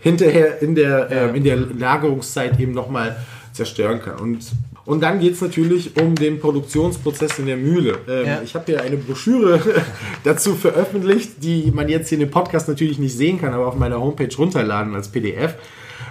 hinterher 0.00 0.62
in 0.62 0.74
der, 0.74 1.10
äh, 1.10 1.36
in 1.36 1.44
der 1.44 1.56
Lagerungszeit 1.56 2.58
eben 2.60 2.72
nochmal 2.72 3.16
zerstören 3.52 4.00
kann. 4.00 4.16
Und, 4.16 4.38
und 4.84 5.02
dann 5.02 5.18
geht 5.18 5.34
es 5.34 5.40
natürlich 5.40 5.96
um 6.00 6.14
den 6.14 6.38
Produktionsprozess 6.38 7.38
in 7.38 7.46
der 7.46 7.56
Mühle. 7.56 7.98
Ähm, 8.08 8.26
ja. 8.26 8.40
Ich 8.42 8.54
habe 8.54 8.64
hier 8.66 8.82
eine 8.82 8.96
Broschüre 8.96 9.60
dazu 10.24 10.54
veröffentlicht, 10.54 11.42
die 11.42 11.70
man 11.72 11.88
jetzt 11.88 12.08
hier 12.08 12.16
in 12.16 12.20
dem 12.20 12.30
Podcast 12.30 12.68
natürlich 12.68 12.98
nicht 12.98 13.16
sehen 13.16 13.40
kann, 13.40 13.52
aber 13.52 13.66
auf 13.66 13.76
meiner 13.76 14.00
Homepage 14.00 14.34
runterladen 14.36 14.94
als 14.94 15.08
PDF. 15.08 15.54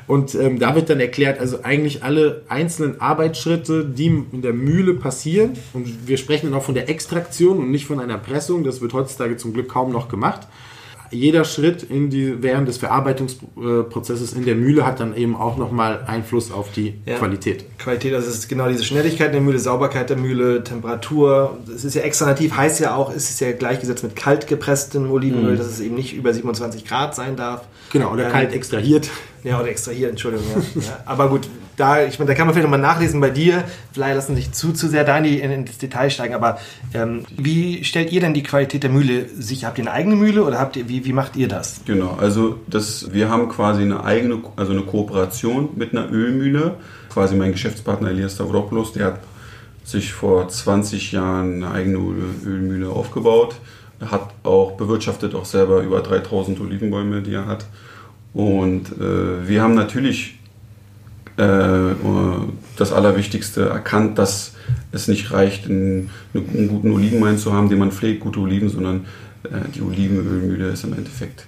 Und 0.06 0.36
ähm, 0.36 0.58
da 0.60 0.74
wird 0.74 0.90
dann 0.90 1.02
erklärt, 1.02 1.40
also 1.40 1.64
eigentlich 1.64 2.04
alle 2.04 2.44
einzelnen 2.48 3.02
Arbeitsschritte, 3.02 3.84
die 3.86 4.06
in 4.32 4.42
der 4.42 4.54
Mühle 4.54 4.94
passieren. 4.94 5.52
Und 5.74 6.08
wir 6.08 6.18
sprechen 6.18 6.50
dann 6.50 6.60
auch 6.60 6.64
von 6.64 6.76
der 6.76 6.90
Extraktion 6.90 7.58
und 7.58 7.72
nicht 7.72 7.86
von 7.86 8.00
einer 8.00 8.18
Pressung. 8.18 8.64
Das 8.64 8.82
wird 8.82 8.94
heutzutage 8.94 9.36
zum 9.36 9.54
Glück 9.54 9.68
kaum 9.68 9.92
noch 9.92 10.08
gemacht 10.08 10.48
jeder 11.12 11.44
Schritt 11.44 11.84
in 11.84 12.10
die, 12.10 12.42
während 12.42 12.68
des 12.68 12.78
Verarbeitungsprozesses 12.78 14.34
in 14.34 14.46
der 14.46 14.56
Mühle 14.56 14.86
hat 14.86 15.00
dann 15.00 15.16
eben 15.16 15.36
auch 15.36 15.58
nochmal 15.58 16.04
Einfluss 16.08 16.52
auf 16.52 16.72
die 16.72 16.96
ja. 17.06 17.18
Qualität. 17.18 17.66
Qualität, 17.78 18.14
das 18.14 18.28
ist 18.28 18.48
genau 18.48 18.68
diese 18.68 18.84
Schnelligkeit 18.84 19.34
der 19.34 19.42
Mühle, 19.42 19.60
Sauberkeit 19.60 20.10
der 20.10 20.18
Mühle, 20.18 20.64
Temperatur. 20.64 21.58
Es 21.74 21.84
ist 21.86 21.96
ja 21.96 22.02
extranativ, 22.02 22.56
heißt 22.56 22.80
ja 22.80 22.96
auch, 22.96 23.14
es 23.14 23.30
ist 23.30 23.40
ja 23.40 23.52
gleichgesetzt 23.52 24.04
mit 24.04 24.16
kalt 24.16 24.48
gepresstem 24.48 25.12
Olivenöl, 25.12 25.54
mhm. 25.54 25.58
dass 25.58 25.68
es 25.68 25.80
eben 25.80 25.96
nicht 25.96 26.14
über 26.14 26.34
27 26.34 26.86
Grad 26.86 27.16
sein 27.16 27.36
darf. 27.36 27.64
Genau, 27.92 28.12
oder 28.12 28.26
ähm, 28.26 28.32
kalt 28.32 28.54
extrahiert. 28.54 29.10
Ja, 29.44 29.60
oder 29.60 29.70
extrahiert, 29.70 30.12
Entschuldigung. 30.12 30.46
Ja. 30.76 30.82
ja. 30.82 31.00
Aber 31.06 31.30
gut, 31.30 31.48
da, 31.78 32.04
ich 32.04 32.18
meine, 32.18 32.30
da 32.30 32.34
kann 32.34 32.48
man 32.48 32.56
vielleicht 32.56 32.70
nochmal 32.70 32.80
nachlesen 32.80 33.22
bei 33.22 33.30
dir. 33.30 33.64
Vielleicht 33.94 34.16
lassen 34.16 34.36
sich 34.36 34.52
zu, 34.52 34.74
zu 34.74 34.88
sehr 34.88 35.04
da 35.04 35.20
in, 35.20 35.24
die, 35.24 35.40
in, 35.40 35.52
in 35.52 35.66
das 35.66 35.78
Detail 35.78 36.10
steigen. 36.10 36.34
Aber 36.34 36.58
ähm, 36.94 37.24
wie 37.38 37.84
stellt 37.84 38.12
ihr 38.12 38.20
denn 38.20 38.34
die 38.34 38.42
Qualität 38.42 38.82
der 38.82 38.90
Mühle 38.90 39.30
sicher? 39.38 39.68
Habt 39.68 39.78
ihr 39.78 39.84
eine 39.84 39.92
eigene 39.92 40.16
Mühle 40.16 40.44
oder 40.44 40.60
habt 40.60 40.76
ihr, 40.76 40.90
wie, 40.90 41.06
wie 41.06 41.14
macht 41.14 41.36
ihr 41.36 41.48
das? 41.48 41.82
Genau, 41.86 42.18
also 42.20 42.60
das, 42.66 43.14
wir 43.14 43.30
haben 43.30 43.48
quasi 43.48 43.84
eine 43.84 44.04
eigene, 44.04 44.42
also 44.56 44.72
eine 44.72 44.82
Kooperation 44.82 45.70
mit 45.76 45.92
einer 45.92 46.12
Ölmühle. 46.12 46.76
Quasi 47.14 47.36
mein 47.36 47.52
Geschäftspartner 47.52 48.10
Elias 48.10 48.34
Stavropoulos, 48.34 48.94
der 48.94 49.06
hat 49.06 49.20
sich 49.84 50.14
vor 50.14 50.50
20 50.50 51.12
Jahren 51.12 51.64
eine 51.64 51.72
eigene 51.72 52.00
Ölmühle 52.44 52.90
aufgebaut. 52.90 53.56
Er 54.00 54.10
hat 54.10 54.30
auch 54.44 54.72
bewirtschaftet 54.78 55.36
auch 55.36 55.46
selber 55.46 55.82
über 55.82 56.02
3000 56.02 56.60
Olivenbäume, 56.60 57.22
die 57.22 57.36
er 57.36 57.46
hat. 57.46 57.66
Und 58.34 58.92
äh, 59.00 59.48
wir 59.48 59.62
haben 59.62 59.76
natürlich 59.76 60.37
das 61.38 62.92
Allerwichtigste 62.92 63.70
erkannt, 63.70 64.18
dass 64.18 64.56
es 64.92 65.08
nicht 65.08 65.32
reicht, 65.32 65.66
einen, 65.68 66.10
einen 66.34 66.68
guten 66.68 66.92
Olivenwein 66.92 67.38
zu 67.38 67.54
haben, 67.54 67.70
den 67.70 67.80
man 67.80 67.92
pflegt, 67.92 68.22
gute 68.22 68.40
Oliven, 68.40 68.70
sondern 68.70 69.06
äh, 69.44 69.70
die 69.74 69.82
Olivenölmühle 69.82 70.70
ist 70.70 70.84
im 70.84 70.94
Endeffekt 70.94 71.46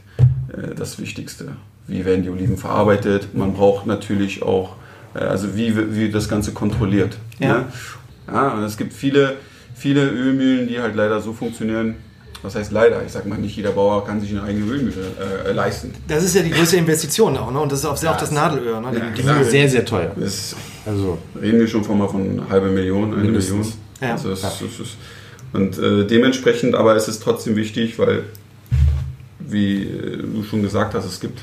äh, 0.49 0.75
das 0.75 0.99
Wichtigste. 0.99 1.53
Wie 1.87 2.05
werden 2.05 2.23
die 2.23 2.29
Oliven 2.29 2.57
verarbeitet? 2.57 3.29
Man 3.33 3.53
braucht 3.53 3.87
natürlich 3.87 4.43
auch, 4.43 4.75
also 5.13 5.55
wie, 5.55 5.95
wie 5.95 6.09
das 6.11 6.29
Ganze 6.29 6.51
kontrolliert. 6.51 7.17
Ja. 7.39 7.59
Ne? 7.59 7.65
ja, 8.27 8.63
es 8.63 8.77
gibt 8.77 8.93
viele, 8.93 9.37
viele 9.73 10.07
Ölmühlen, 10.07 10.67
die 10.67 10.79
halt 10.79 10.95
leider 10.95 11.19
so 11.19 11.33
funktionieren, 11.33 11.95
was 12.41 12.55
heißt 12.55 12.71
leider? 12.71 13.03
Ich 13.05 13.11
sag 13.11 13.25
mal, 13.25 13.37
nicht 13.37 13.55
jeder 13.55 13.71
Bauer 13.71 14.05
kann 14.05 14.21
sich 14.21 14.31
eine 14.31 14.43
eigene 14.43 14.65
Ölmühle 14.71 15.03
äh, 15.45 15.51
leisten. 15.51 15.93
Das 16.07 16.23
ist 16.23 16.35
ja 16.35 16.41
die 16.41 16.51
größte 16.51 16.77
Investition 16.77 17.37
auch, 17.37 17.51
ne? 17.51 17.59
Und 17.59 17.71
das 17.71 17.79
ist 17.79 17.85
auch 17.85 17.97
sehr 17.97 18.09
ja, 18.09 18.15
auf 18.15 18.21
das 18.21 18.31
Nadelöhr, 18.31 18.79
ne? 18.79 18.91
Die, 18.91 19.21
ja, 19.21 19.39
die 19.39 19.43
sehr, 19.43 19.69
sehr 19.69 19.85
teuer. 19.85 20.11
Das, 20.15 20.55
also 20.85 21.17
reden 21.41 21.59
wir 21.59 21.67
schon 21.67 21.83
von 21.83 21.97
mal 21.97 22.07
von 22.07 22.49
halbe 22.49 22.69
Million, 22.69 23.13
eine 23.13 23.29
Million. 23.29 23.65
Ja. 24.01 24.13
Also 24.13 24.31
es, 24.31 24.43
es, 24.43 24.61
es, 24.61 24.97
und 25.51 25.77
äh, 25.77 26.05
dementsprechend, 26.05 26.75
aber 26.75 26.95
es 26.95 27.07
ist 27.07 27.21
trotzdem 27.21 27.55
wichtig, 27.55 27.99
weil, 27.99 28.23
wie 29.39 29.83
äh, 29.83 30.17
du 30.17 30.43
schon 30.43 30.61
gesagt 30.61 30.93
hast, 30.93 31.05
es 31.05 31.19
gibt 31.19 31.39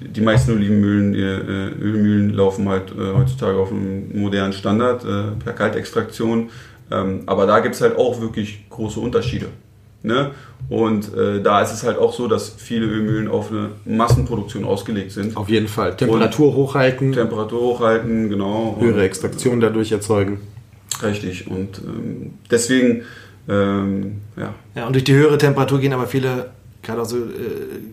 die 0.00 0.20
meisten 0.20 0.52
Olivenmühlen, 0.52 1.12
die, 1.12 1.20
äh, 1.20 1.82
Ölmühlen 1.82 2.30
laufen 2.30 2.68
halt 2.68 2.90
äh, 2.92 3.14
heutzutage 3.14 3.58
auf 3.58 3.70
einem 3.70 4.18
modernen 4.18 4.52
Standard 4.52 5.04
äh, 5.04 5.42
per 5.42 5.52
Kaltextraktion. 5.52 6.50
Ähm, 6.90 7.22
aber 7.26 7.46
da 7.46 7.60
gibt 7.60 7.74
es 7.74 7.80
halt 7.80 7.96
auch 7.96 8.20
wirklich 8.20 8.68
große 8.70 8.98
Unterschiede. 8.98 9.46
Ne? 10.02 10.30
Und 10.68 11.14
äh, 11.14 11.42
da 11.42 11.62
ist 11.62 11.72
es 11.72 11.82
halt 11.82 11.98
auch 11.98 12.12
so, 12.12 12.28
dass 12.28 12.54
viele 12.56 12.86
Ölmühlen 12.86 13.28
auf 13.28 13.50
eine 13.50 13.70
Massenproduktion 13.84 14.64
ausgelegt 14.64 15.12
sind. 15.12 15.36
Auf 15.36 15.48
jeden 15.48 15.68
Fall. 15.68 15.96
Temperatur 15.96 16.48
und 16.48 16.54
hochhalten. 16.54 17.12
Temperatur 17.12 17.60
hochhalten, 17.60 18.30
genau. 18.30 18.76
Höhere 18.78 19.02
Extraktion 19.02 19.60
dadurch 19.60 19.92
erzeugen. 19.92 20.38
Richtig. 21.02 21.48
Und 21.48 21.78
ähm, 21.78 22.34
deswegen, 22.50 23.02
ähm, 23.48 24.18
ja. 24.36 24.54
Ja, 24.74 24.86
und 24.86 24.94
durch 24.94 25.04
die 25.04 25.14
höhere 25.14 25.38
Temperatur 25.38 25.80
gehen 25.80 25.92
aber 25.92 26.06
viele, 26.06 26.50
gerade 26.82 27.00
also 27.00 27.16
äh, 27.16 27.20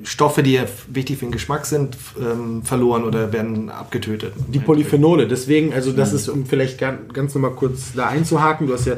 Stoffe, 0.03 0.43
die 0.43 0.53
ja 0.53 0.65
wichtig 0.89 1.17
für 1.17 1.25
den 1.25 1.31
Geschmack 1.31 1.65
sind, 1.65 1.97
ähm, 2.19 2.63
verloren 2.63 3.03
oder 3.05 3.33
werden 3.33 3.69
abgetötet. 3.69 4.33
Die 4.49 4.59
Polyphenole. 4.59 5.27
Deswegen, 5.27 5.73
also 5.73 5.91
das 5.91 6.11
mhm. 6.11 6.17
ist, 6.17 6.29
um 6.29 6.45
vielleicht 6.45 6.77
ganz, 6.77 7.11
ganz 7.11 7.33
nochmal 7.33 7.51
kurz 7.51 7.93
da 7.95 8.07
einzuhaken, 8.07 8.67
du 8.67 8.73
hast 8.73 8.85
ja 8.85 8.97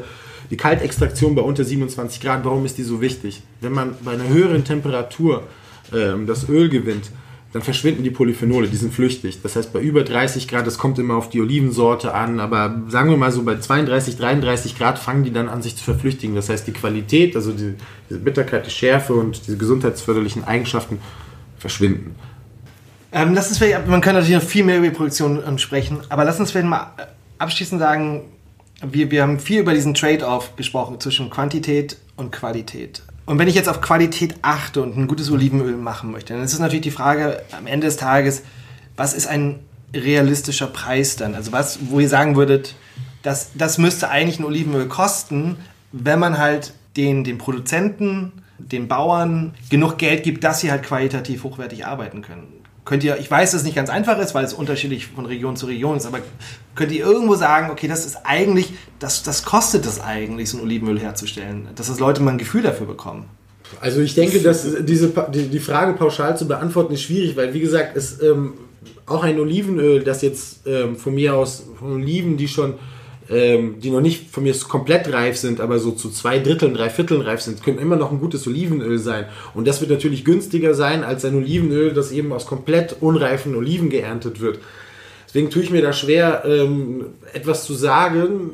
die 0.50 0.56
Kaltextraktion 0.56 1.34
bei 1.34 1.42
unter 1.42 1.64
27 1.64 2.20
Grad, 2.20 2.44
warum 2.44 2.66
ist 2.66 2.76
die 2.78 2.82
so 2.82 3.00
wichtig? 3.00 3.42
Wenn 3.60 3.72
man 3.72 3.94
bei 4.04 4.12
einer 4.12 4.28
höheren 4.28 4.64
Temperatur 4.64 5.44
ähm, 5.94 6.26
das 6.26 6.48
Öl 6.48 6.68
gewinnt, 6.68 7.10
dann 7.52 7.62
verschwinden 7.62 8.04
die 8.04 8.10
Polyphenole, 8.10 8.68
die 8.68 8.76
sind 8.76 8.94
flüchtig. 8.94 9.42
Das 9.42 9.56
heißt, 9.56 9.72
bei 9.72 9.80
über 9.80 10.04
30 10.04 10.46
Grad, 10.46 10.66
das 10.66 10.78
kommt 10.78 10.98
immer 11.00 11.14
auf 11.16 11.30
die 11.30 11.40
Olivensorte 11.40 12.14
an, 12.14 12.38
aber 12.38 12.82
sagen 12.88 13.10
wir 13.10 13.16
mal 13.16 13.32
so 13.32 13.42
bei 13.42 13.58
32, 13.58 14.16
33 14.16 14.78
Grad 14.78 15.00
fangen 15.00 15.24
die 15.24 15.32
dann 15.32 15.48
an, 15.48 15.60
sich 15.60 15.76
zu 15.76 15.82
verflüchtigen. 15.82 16.36
Das 16.36 16.48
heißt, 16.48 16.66
die 16.66 16.72
Qualität, 16.72 17.34
also 17.34 17.50
die, 17.50 17.74
diese 18.08 18.20
Bitterkeit, 18.20 18.66
die 18.66 18.70
Schärfe 18.70 19.14
und 19.14 19.46
diese 19.46 19.56
gesundheitsförderlichen 19.56 20.44
Eigenschaften 20.44 20.98
verschwinden. 21.58 22.14
Ähm, 23.12 23.34
lass 23.34 23.48
uns 23.48 23.58
vielleicht, 23.58 23.88
man 23.88 24.00
kann 24.00 24.14
natürlich 24.14 24.40
noch 24.40 24.48
viel 24.48 24.64
mehr 24.64 24.78
über 24.78 24.86
die 24.86 24.94
Produktion 24.94 25.58
sprechen, 25.58 25.98
aber 26.08 26.24
lass 26.24 26.38
uns 26.38 26.52
vielleicht 26.52 26.68
mal 26.68 26.92
abschließend 27.38 27.80
sagen, 27.80 28.22
wir, 28.82 29.10
wir 29.10 29.22
haben 29.22 29.38
viel 29.38 29.60
über 29.60 29.74
diesen 29.74 29.94
Trade-off 29.94 30.56
gesprochen 30.56 31.00
zwischen 31.00 31.30
Quantität 31.30 31.96
und 32.16 32.32
Qualität. 32.32 33.02
Und 33.26 33.38
wenn 33.38 33.48
ich 33.48 33.54
jetzt 33.54 33.68
auf 33.68 33.80
Qualität 33.80 34.36
achte 34.42 34.82
und 34.82 34.96
ein 34.96 35.06
gutes 35.06 35.30
Olivenöl 35.30 35.76
machen 35.76 36.10
möchte, 36.10 36.34
dann 36.34 36.42
ist 36.42 36.52
es 36.52 36.58
natürlich 36.58 36.82
die 36.82 36.90
Frage 36.90 37.42
am 37.56 37.66
Ende 37.66 37.86
des 37.86 37.96
Tages, 37.96 38.42
was 38.96 39.14
ist 39.14 39.26
ein 39.26 39.60
realistischer 39.94 40.66
Preis 40.66 41.16
dann? 41.16 41.34
Also 41.34 41.52
was, 41.52 41.78
wo 41.90 42.00
ihr 42.00 42.08
sagen 42.08 42.36
würdet, 42.36 42.74
das, 43.22 43.50
das 43.54 43.78
müsste 43.78 44.08
eigentlich 44.08 44.40
ein 44.40 44.44
Olivenöl 44.44 44.88
kosten, 44.88 45.56
wenn 45.92 46.18
man 46.18 46.38
halt 46.38 46.72
den, 46.96 47.22
den 47.22 47.38
Produzenten, 47.38 48.32
den 48.58 48.88
Bauern 48.88 49.54
genug 49.68 49.98
Geld 49.98 50.22
gibt, 50.22 50.42
dass 50.44 50.60
sie 50.60 50.70
halt 50.70 50.82
qualitativ 50.82 51.44
hochwertig 51.44 51.86
arbeiten 51.86 52.22
können 52.22 52.59
könnt 52.84 53.04
ihr, 53.04 53.18
ich 53.18 53.30
weiß, 53.30 53.52
dass 53.52 53.60
es 53.60 53.64
nicht 53.64 53.76
ganz 53.76 53.90
einfach 53.90 54.18
ist, 54.18 54.34
weil 54.34 54.44
es 54.44 54.52
unterschiedlich 54.52 55.06
von 55.06 55.26
Region 55.26 55.56
zu 55.56 55.66
Region 55.66 55.96
ist, 55.96 56.06
aber 56.06 56.20
könnt 56.74 56.92
ihr 56.92 57.04
irgendwo 57.04 57.34
sagen, 57.34 57.70
okay, 57.70 57.88
das 57.88 58.06
ist 58.06 58.18
eigentlich, 58.24 58.72
das, 58.98 59.22
das 59.22 59.44
kostet 59.44 59.86
es 59.86 60.00
eigentlich, 60.00 60.50
so 60.50 60.58
ein 60.58 60.64
Olivenöl 60.64 60.98
herzustellen, 60.98 61.68
dass 61.74 61.88
das 61.88 62.00
Leute 62.00 62.22
mal 62.22 62.32
ein 62.32 62.38
Gefühl 62.38 62.62
dafür 62.62 62.86
bekommen? 62.86 63.26
Also 63.80 64.00
ich 64.00 64.14
denke, 64.14 64.40
dass 64.40 64.66
diese, 64.80 65.12
die, 65.32 65.48
die 65.48 65.60
Frage 65.60 65.92
pauschal 65.92 66.36
zu 66.36 66.48
beantworten 66.48 66.94
ist 66.94 67.02
schwierig, 67.02 67.36
weil 67.36 67.54
wie 67.54 67.60
gesagt, 67.60 67.96
es 67.96 68.20
ähm, 68.20 68.54
auch 69.06 69.22
ein 69.22 69.38
Olivenöl, 69.38 70.02
das 70.02 70.22
jetzt 70.22 70.66
ähm, 70.66 70.96
von 70.96 71.14
mir 71.14 71.36
aus, 71.36 71.64
von 71.78 71.92
Oliven, 71.92 72.36
die 72.36 72.48
schon 72.48 72.74
ähm, 73.30 73.80
die 73.80 73.90
noch 73.90 74.00
nicht 74.00 74.30
von 74.30 74.42
mir 74.42 74.54
komplett 74.68 75.12
reif 75.12 75.36
sind, 75.36 75.60
aber 75.60 75.78
so 75.78 75.92
zu 75.92 76.10
zwei 76.10 76.40
Dritteln, 76.40 76.74
drei 76.74 76.90
Vierteln 76.90 77.20
reif 77.20 77.40
sind, 77.40 77.62
können 77.62 77.78
immer 77.78 77.96
noch 77.96 78.10
ein 78.10 78.20
gutes 78.20 78.46
Olivenöl 78.46 78.98
sein. 78.98 79.26
Und 79.54 79.68
das 79.68 79.80
wird 79.80 79.90
natürlich 79.90 80.24
günstiger 80.24 80.74
sein 80.74 81.04
als 81.04 81.24
ein 81.24 81.36
Olivenöl, 81.36 81.92
das 81.92 82.10
eben 82.10 82.32
aus 82.32 82.46
komplett 82.46 82.96
unreifen 83.00 83.54
Oliven 83.54 83.88
geerntet 83.88 84.40
wird. 84.40 84.58
Deswegen 85.28 85.50
tue 85.50 85.62
ich 85.62 85.70
mir 85.70 85.80
da 85.80 85.92
schwer, 85.92 86.42
ähm, 86.44 87.06
etwas 87.32 87.64
zu 87.64 87.74
sagen, 87.74 88.50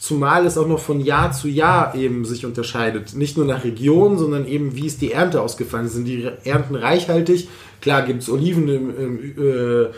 zumal 0.00 0.46
es 0.46 0.56
auch 0.56 0.66
noch 0.66 0.80
von 0.80 1.00
Jahr 1.00 1.32
zu 1.32 1.46
Jahr 1.46 1.94
eben 1.94 2.24
sich 2.24 2.46
unterscheidet. 2.46 3.14
Nicht 3.14 3.36
nur 3.36 3.44
nach 3.44 3.64
Region, 3.64 4.16
sondern 4.16 4.46
eben 4.46 4.76
wie 4.76 4.86
ist 4.86 5.02
die 5.02 5.12
Ernte 5.12 5.42
ausgefallen. 5.42 5.88
Sind 5.88 6.06
die 6.06 6.26
Ernten 6.44 6.74
reichhaltig? 6.74 7.48
Klar 7.82 8.02
gibt 8.02 8.22
es 8.22 8.30
Oliven 8.30 8.66
im, 8.68 8.98
im, 8.98 9.34
äh, 9.38 9.88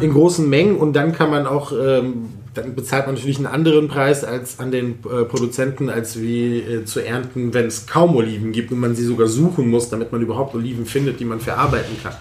in 0.04 0.12
großen 0.12 0.48
Mengen 0.48 0.76
und 0.76 0.94
dann 0.94 1.12
kann 1.12 1.30
man 1.30 1.46
auch, 1.46 1.72
ähm, 1.72 2.30
dann 2.54 2.74
bezahlt 2.74 3.06
man 3.06 3.16
natürlich 3.16 3.36
einen 3.36 3.46
anderen 3.46 3.88
Preis 3.88 4.24
als 4.24 4.58
an 4.58 4.70
den 4.70 5.00
äh, 5.04 5.24
Produzenten, 5.24 5.90
als 5.90 6.20
wie 6.20 6.58
äh, 6.58 6.84
zu 6.84 7.00
ernten, 7.00 7.52
wenn 7.52 7.66
es 7.66 7.86
kaum 7.86 8.16
Oliven 8.16 8.52
gibt 8.52 8.72
und 8.72 8.80
man 8.80 8.94
sie 8.94 9.04
sogar 9.04 9.26
suchen 9.26 9.68
muss, 9.68 9.90
damit 9.90 10.12
man 10.12 10.22
überhaupt 10.22 10.54
Oliven 10.54 10.86
findet, 10.86 11.20
die 11.20 11.24
man 11.24 11.40
verarbeiten 11.40 11.96
kann 12.02 12.14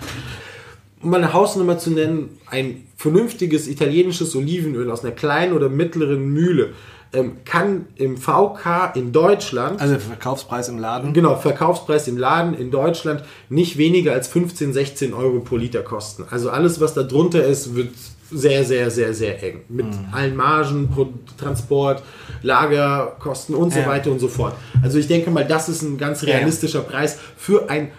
um 1.04 1.10
mal 1.10 1.18
eine 1.18 1.34
Hausnummer 1.34 1.78
zu 1.78 1.92
nennen, 1.92 2.38
ein 2.50 2.88
vernünftiges 2.96 3.68
italienisches 3.68 4.36
Olivenöl 4.36 4.90
aus 4.90 5.04
einer 5.04 5.12
kleinen 5.12 5.54
oder 5.54 5.68
mittleren 5.70 6.30
Mühle 6.30 6.70
ähm, 7.12 7.38
kann 7.46 7.86
im 7.96 8.18
VK 8.18 8.96
in 8.96 9.12
Deutschland. 9.12 9.82
Also 9.82 10.00
Verkaufspreis 10.00 10.70
im 10.70 10.80
Laden. 10.80 11.14
Genau, 11.14 11.36
Verkaufspreis 11.36 12.08
im 12.08 12.18
Laden 12.18 12.54
in 12.56 12.72
Deutschland 12.72 13.24
nicht 13.50 13.78
weniger 13.78 14.14
als 14.14 14.28
15, 14.30 14.74
16 14.74 15.14
Euro 15.14 15.40
pro 15.42 15.58
Liter 15.58 15.84
kosten. 15.84 16.26
Also 16.30 16.50
alles, 16.50 16.80
was 16.80 16.94
da 16.94 17.04
drunter 17.04 17.46
ist, 17.46 17.76
wird 17.76 17.92
sehr, 18.32 18.64
sehr, 18.64 18.90
sehr, 18.90 19.14
sehr 19.14 19.44
eng. 19.44 19.62
Mit 19.70 19.86
mhm. 19.86 20.08
allen 20.12 20.36
Margen, 20.36 20.90
Transport, 21.38 22.04
Lagerkosten 22.42 23.56
und 23.56 23.74
so 23.74 23.80
ja. 23.80 23.88
weiter 23.88 24.12
und 24.12 24.20
so 24.20 24.28
fort. 24.28 24.56
Also 24.82 24.98
ich 24.98 25.08
denke 25.08 25.32
mal, 25.32 25.46
das 25.46 25.70
ist 25.70 25.82
ein 25.82 25.98
ganz 25.98 26.24
realistischer 26.24 26.80
ja. 26.80 26.86
Preis 26.86 27.20
für 27.38 27.70
ein 27.70 27.90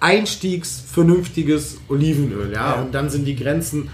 einstiegsvernünftiges 0.00 1.78
Olivenöl. 1.88 2.52
Ja? 2.52 2.76
ja? 2.76 2.82
Und 2.82 2.94
dann 2.94 3.08
sind 3.08 3.24
die 3.24 3.36
Grenzen, 3.36 3.88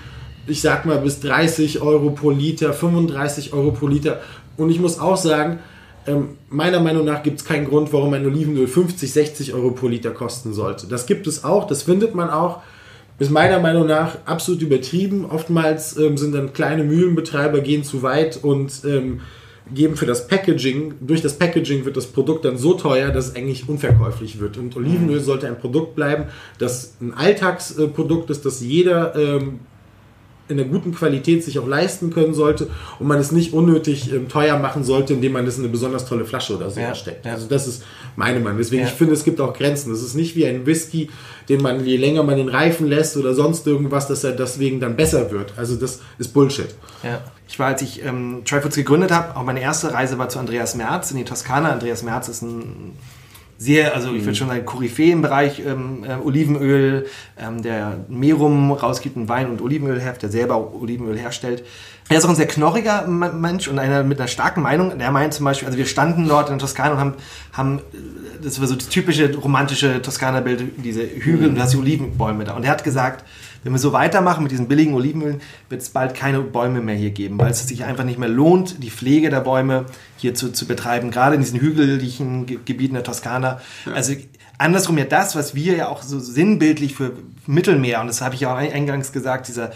ich 0.47 0.61
sag 0.61 0.87
mal, 0.87 0.99
bis 0.99 1.21
30 1.21 1.83
Euro 1.83 2.11
pro 2.11 2.31
Liter, 2.31 2.73
35 2.73 3.53
Euro 3.53 3.73
pro 3.73 3.87
Liter. 3.87 4.21
Und 4.57 4.71
ich 4.71 4.81
muss 4.81 4.99
auch 4.99 5.17
sagen, 5.17 5.61
ähm, 6.07 6.39
meiner 6.49 6.81
Meinung 6.81 7.05
nach 7.05 7.23
gibt 7.23 7.41
es 7.41 7.45
keinen 7.45 7.69
Grund, 7.69 7.93
warum 7.93 8.15
ein 8.15 8.25
Olivenöl 8.25 8.67
50, 8.67 9.13
60 9.13 9.55
Euro 9.55 9.73
pro 9.73 9.89
Liter 9.89 10.11
kosten 10.11 10.55
sollte. 10.55 10.87
Das 10.87 11.07
gibt 11.07 11.27
es 11.27 11.45
auch, 11.45 11.67
das 11.67 11.83
findet 11.83 12.15
man 12.15 12.31
auch. 12.31 12.63
Ist 13.19 13.31
meiner 13.31 13.59
Meinung 13.59 13.87
nach 13.87 14.19
absolut 14.27 14.63
übertrieben. 14.63 15.25
Oftmals 15.25 15.97
ähm, 15.97 16.17
sind 16.17 16.35
dann 16.35 16.53
kleine 16.53 16.85
Mühlenbetreiber, 16.85 17.61
gehen 17.61 17.83
zu 17.83 18.03
weit 18.03 18.39
und 18.43 18.83
ähm, 18.85 19.21
geben 19.75 19.97
für 19.97 20.07
das 20.07 20.29
Packaging. 20.29 20.95
Durch 21.01 21.21
das 21.21 21.35
Packaging 21.39 21.85
wird 21.85 21.97
das 21.97 22.07
Produkt 22.07 22.45
dann 22.45 22.57
so 22.57 22.75
teuer, 22.75 23.11
dass 23.11 23.29
es 23.29 23.37
eigentlich 23.37 23.69
unverkäuflich 23.69 24.39
wird. 24.39 24.57
Und 24.57 24.77
Olivenöl 24.77 25.19
mhm. 25.19 25.25
sollte 25.25 25.49
ein 25.49 25.59
Produkt 25.59 25.97
bleiben, 25.97 26.27
das 26.59 26.95
ein 27.01 27.13
Alltagsprodukt 27.13 28.31
ist, 28.31 28.47
das 28.47 28.61
jeder 28.61 29.15
ähm, 29.17 29.61
in 30.49 30.57
der 30.57 30.67
guten 30.67 30.95
Qualität 30.95 31.45
sich 31.45 31.59
auch 31.59 31.67
leisten 31.67 32.11
können 32.11 32.35
sollte 32.35 32.69
und 32.99 33.07
man 33.07 33.19
es 33.19 33.33
nicht 33.33 33.53
unnötig 33.53 34.13
ähm, 34.13 34.29
teuer 34.29 34.59
machen 34.59 34.85
sollte, 34.85 35.15
indem 35.15 35.33
man 35.33 35.47
es 35.47 35.59
in 35.59 35.65
eine 35.65 35.73
besonders 35.73 36.07
tolle 36.07 36.25
Flasche 36.25 36.57
oder 36.57 36.71
so 36.71 36.81
ja, 36.81 36.95
steckt. 36.95 37.27
Ja. 37.27 37.33
Also 37.33 37.47
das 37.47 37.67
ist 37.67 37.83
meine 38.17 38.41
Meinung. 38.41 38.59
Deswegen, 38.59 38.83
ja. 38.83 38.89
ich 38.89 38.95
finde, 38.95 39.15
es 39.15 39.25
gibt 39.25 39.41
auch 39.41 39.53
Grenzen. 39.53 39.93
Es 39.93 40.03
ist 40.03 40.15
nicht 40.15 40.37
wie 40.37 40.47
ein 40.47 40.67
Whisky, 40.67 41.11
den 41.49 41.63
man, 41.63 41.85
je 41.85 41.97
länger 41.97 42.23
man 42.23 42.37
den 42.37 42.49
reifen 42.49 42.87
lässt 42.87 43.17
oder 43.17 43.35
sonst 43.35 43.67
irgendwas, 43.67 44.09
dass 44.09 44.25
er 44.25 44.33
deswegen 44.33 44.81
dann 44.81 44.97
besser 44.97 45.31
wird. 45.31 45.55
Also 45.57 45.77
das 45.77 46.01
ist 46.19 46.33
Bullshit. 46.33 46.75
Ja. 47.03 47.21
Ich 47.49 47.59
war, 47.59 47.69
als 47.69 47.83
ich 47.83 48.05
ähm, 48.05 48.43
Trifoods 48.45 48.77
gegründet 48.77 49.11
habe, 49.11 49.37
auch 49.37 49.45
meine 49.45 49.61
erste 49.61 49.93
Reise 49.93 50.19
war 50.19 50.29
zu 50.29 50.39
Andreas 50.39 50.75
Merz 50.75 51.11
in 51.11 51.17
die 51.17 51.25
Toskana. 51.25 51.73
Andreas 51.73 52.03
Merz 52.03 52.29
ist 52.29 52.43
ein 52.43 52.93
sehr, 53.61 53.93
also 53.95 54.11
ich 54.11 54.21
würde 54.21 54.31
mhm. 54.31 54.35
schon 54.37 54.49
sagen, 54.49 54.65
Koryphäe 54.65 55.11
im 55.11 55.21
Bereich 55.21 55.61
ähm, 55.67 56.05
äh, 56.05 56.15
Olivenöl, 56.15 57.07
ähm, 57.37 57.61
der 57.61 58.05
Merum 58.09 58.71
rausgibt, 58.71 59.17
ein 59.17 59.29
Wein- 59.29 59.51
und 59.51 59.61
Olivenölheft, 59.61 60.23
der 60.23 60.31
selber 60.31 60.75
Olivenöl 60.81 61.19
herstellt. 61.19 61.65
Er 62.09 62.19
ist 62.19 62.25
auch 62.25 62.31
ein 62.31 62.37
sehr 62.37 62.47
knorriger 62.47 63.07
Mensch 63.07 63.69
und 63.69 63.79
einer 63.79 64.03
mit 64.05 64.19
einer 64.19 64.29
starken 64.29 64.63
Meinung. 64.63 64.97
Der 64.99 65.11
meint 65.11 65.35
zum 65.35 65.45
Beispiel, 65.45 65.67
also 65.67 65.77
wir 65.77 65.87
standen 65.87 66.27
dort 66.27 66.49
in 66.51 66.59
Toskana 66.59 66.93
und 66.93 67.01
haben, 67.01 67.15
haben 67.53 67.81
das 68.43 68.61
war 68.61 68.69
so 68.69 68.77
das 68.77 68.89
typische 68.89 69.35
romantische 69.35 70.01
Toskana-Bild, 70.01 70.63
diese 70.83 71.03
Hügel 71.03 71.43
mhm. 71.43 71.49
und 71.49 71.55
du 71.57 71.61
hast 71.61 71.75
die 71.75 71.79
Olivenbäume 71.79 72.45
da. 72.45 72.55
Und 72.55 72.65
er 72.65 72.71
hat 72.71 72.85
gesagt, 72.85 73.25
wenn 73.65 73.73
wir 73.73 73.79
so 73.79 73.93
weitermachen 73.93 74.43
mit 74.43 74.53
diesen 74.53 74.69
billigen 74.69 74.95
Olivenölen, 74.95 75.41
wird 75.69 75.83
es 75.83 75.91
bald 75.91 76.15
keine 76.15 76.41
Bäume 76.41 76.81
mehr 76.81 76.95
hier 76.95 77.11
geben, 77.11 77.39
weil 77.39 77.51
es 77.51 77.67
sich 77.67 77.85
einfach 77.85 78.05
nicht 78.05 78.19
mehr 78.19 78.29
lohnt, 78.29 78.83
die 78.83 78.91
Pflege 78.91 79.31
der 79.31 79.41
Bäume 79.41 79.87
hier 80.17 80.35
zu, 80.35 80.53
zu 80.53 80.67
betreiben, 80.67 81.11
gerade 81.11 81.35
in 81.35 81.41
diesen 81.41 81.61
hügeligen 81.61 82.47
Gebieten 82.65 82.95
der 82.95 83.05
Toskana. 83.05 83.61
Ja. 83.87 83.93
Also 83.93 84.15
andersrum 84.59 84.99
ja 84.99 85.05
das, 85.05 85.37
was 85.37 85.55
wir 85.55 85.77
ja 85.77 85.89
auch 85.89 86.03
so 86.03 86.19
sinnbildlich 86.19 86.95
für 86.95 87.13
Mittelmeer, 87.47 88.01
und 88.01 88.07
das 88.07 88.21
habe 88.21 88.35
ich 88.35 88.43
ja 88.43 88.53
auch 88.53 88.59
eingangs 88.59 89.13
gesagt, 89.13 89.49
dieser 89.49 89.73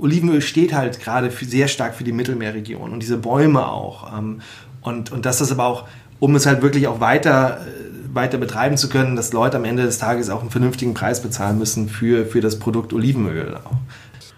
Olivenöl 0.00 0.42
steht 0.42 0.72
halt 0.72 1.00
gerade 1.00 1.30
für, 1.30 1.44
sehr 1.44 1.68
stark 1.68 1.94
für 1.94 2.04
die 2.04 2.12
Mittelmeerregion 2.12 2.92
und 2.92 3.00
diese 3.00 3.16
Bäume 3.16 3.66
auch. 3.66 4.16
Ähm, 4.16 4.40
und, 4.82 5.12
und 5.12 5.26
dass 5.26 5.38
das 5.38 5.52
aber 5.52 5.66
auch, 5.66 5.88
um 6.20 6.34
es 6.34 6.46
halt 6.46 6.62
wirklich 6.62 6.86
auch 6.86 7.00
weiter 7.00 7.60
äh, 7.60 7.99
weiter 8.12 8.38
betreiben 8.38 8.76
zu 8.76 8.88
können, 8.88 9.16
dass 9.16 9.32
Leute 9.32 9.56
am 9.56 9.64
Ende 9.64 9.84
des 9.84 9.98
Tages 9.98 10.30
auch 10.30 10.40
einen 10.40 10.50
vernünftigen 10.50 10.94
Preis 10.94 11.22
bezahlen 11.22 11.58
müssen 11.58 11.88
für, 11.88 12.26
für 12.26 12.40
das 12.40 12.58
Produkt 12.58 12.92
Olivenöl. 12.92 13.58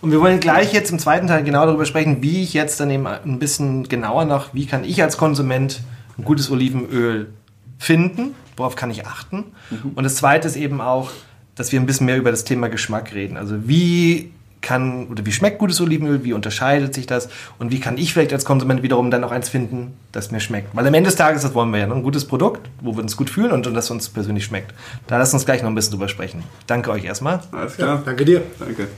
Und 0.00 0.10
wir 0.10 0.20
wollen 0.20 0.40
gleich 0.40 0.72
jetzt 0.72 0.90
im 0.90 0.98
zweiten 0.98 1.28
Teil 1.28 1.44
genau 1.44 1.64
darüber 1.64 1.86
sprechen, 1.86 2.22
wie 2.22 2.42
ich 2.42 2.54
jetzt 2.54 2.80
dann 2.80 2.90
eben 2.90 3.06
ein 3.06 3.38
bisschen 3.38 3.88
genauer 3.88 4.24
noch, 4.24 4.52
wie 4.52 4.66
kann 4.66 4.84
ich 4.84 5.02
als 5.02 5.16
Konsument 5.16 5.80
ein 6.18 6.24
gutes 6.24 6.50
Olivenöl 6.50 7.32
finden, 7.78 8.34
worauf 8.56 8.74
kann 8.74 8.90
ich 8.90 9.06
achten. 9.06 9.44
Mhm. 9.70 9.92
Und 9.94 10.04
das 10.04 10.16
zweite 10.16 10.48
ist 10.48 10.56
eben 10.56 10.80
auch, 10.80 11.10
dass 11.54 11.70
wir 11.70 11.80
ein 11.80 11.86
bisschen 11.86 12.06
mehr 12.06 12.18
über 12.18 12.30
das 12.30 12.44
Thema 12.44 12.68
Geschmack 12.68 13.14
reden. 13.14 13.36
Also 13.36 13.68
wie 13.68 14.32
kann 14.62 15.08
oder 15.08 15.26
wie 15.26 15.32
schmeckt 15.32 15.58
gutes 15.58 15.80
Olivenöl, 15.80 16.24
wie 16.24 16.32
unterscheidet 16.32 16.94
sich 16.94 17.06
das 17.06 17.28
und 17.58 17.70
wie 17.70 17.80
kann 17.80 17.98
ich 17.98 18.12
vielleicht 18.12 18.32
als 18.32 18.44
Konsument 18.44 18.82
wiederum 18.82 19.10
dann 19.10 19.24
auch 19.24 19.32
eins 19.32 19.48
finden, 19.48 19.94
das 20.12 20.30
mir 20.30 20.40
schmeckt. 20.40 20.74
Weil 20.74 20.86
am 20.86 20.94
Ende 20.94 21.08
des 21.08 21.16
Tages, 21.16 21.42
das 21.42 21.54
wollen 21.54 21.70
wir 21.70 21.80
ja, 21.80 21.86
ne? 21.86 21.94
ein 21.94 22.02
gutes 22.02 22.24
Produkt, 22.24 22.70
wo 22.80 22.94
wir 22.96 23.02
uns 23.02 23.16
gut 23.16 23.28
fühlen 23.28 23.52
und, 23.52 23.66
und 23.66 23.74
das 23.74 23.90
uns 23.90 24.08
persönlich 24.08 24.44
schmeckt. 24.44 24.72
Da 25.08 25.18
lasst 25.18 25.34
uns 25.34 25.44
gleich 25.44 25.62
noch 25.62 25.68
ein 25.68 25.74
bisschen 25.74 25.92
drüber 25.92 26.08
sprechen. 26.08 26.42
Danke 26.66 26.90
euch 26.90 27.04
erstmal. 27.04 27.40
Alles 27.52 27.76
klar. 27.76 27.96
Ja, 27.96 28.02
danke 28.04 28.24
dir. 28.24 28.42
Danke. 28.58 28.88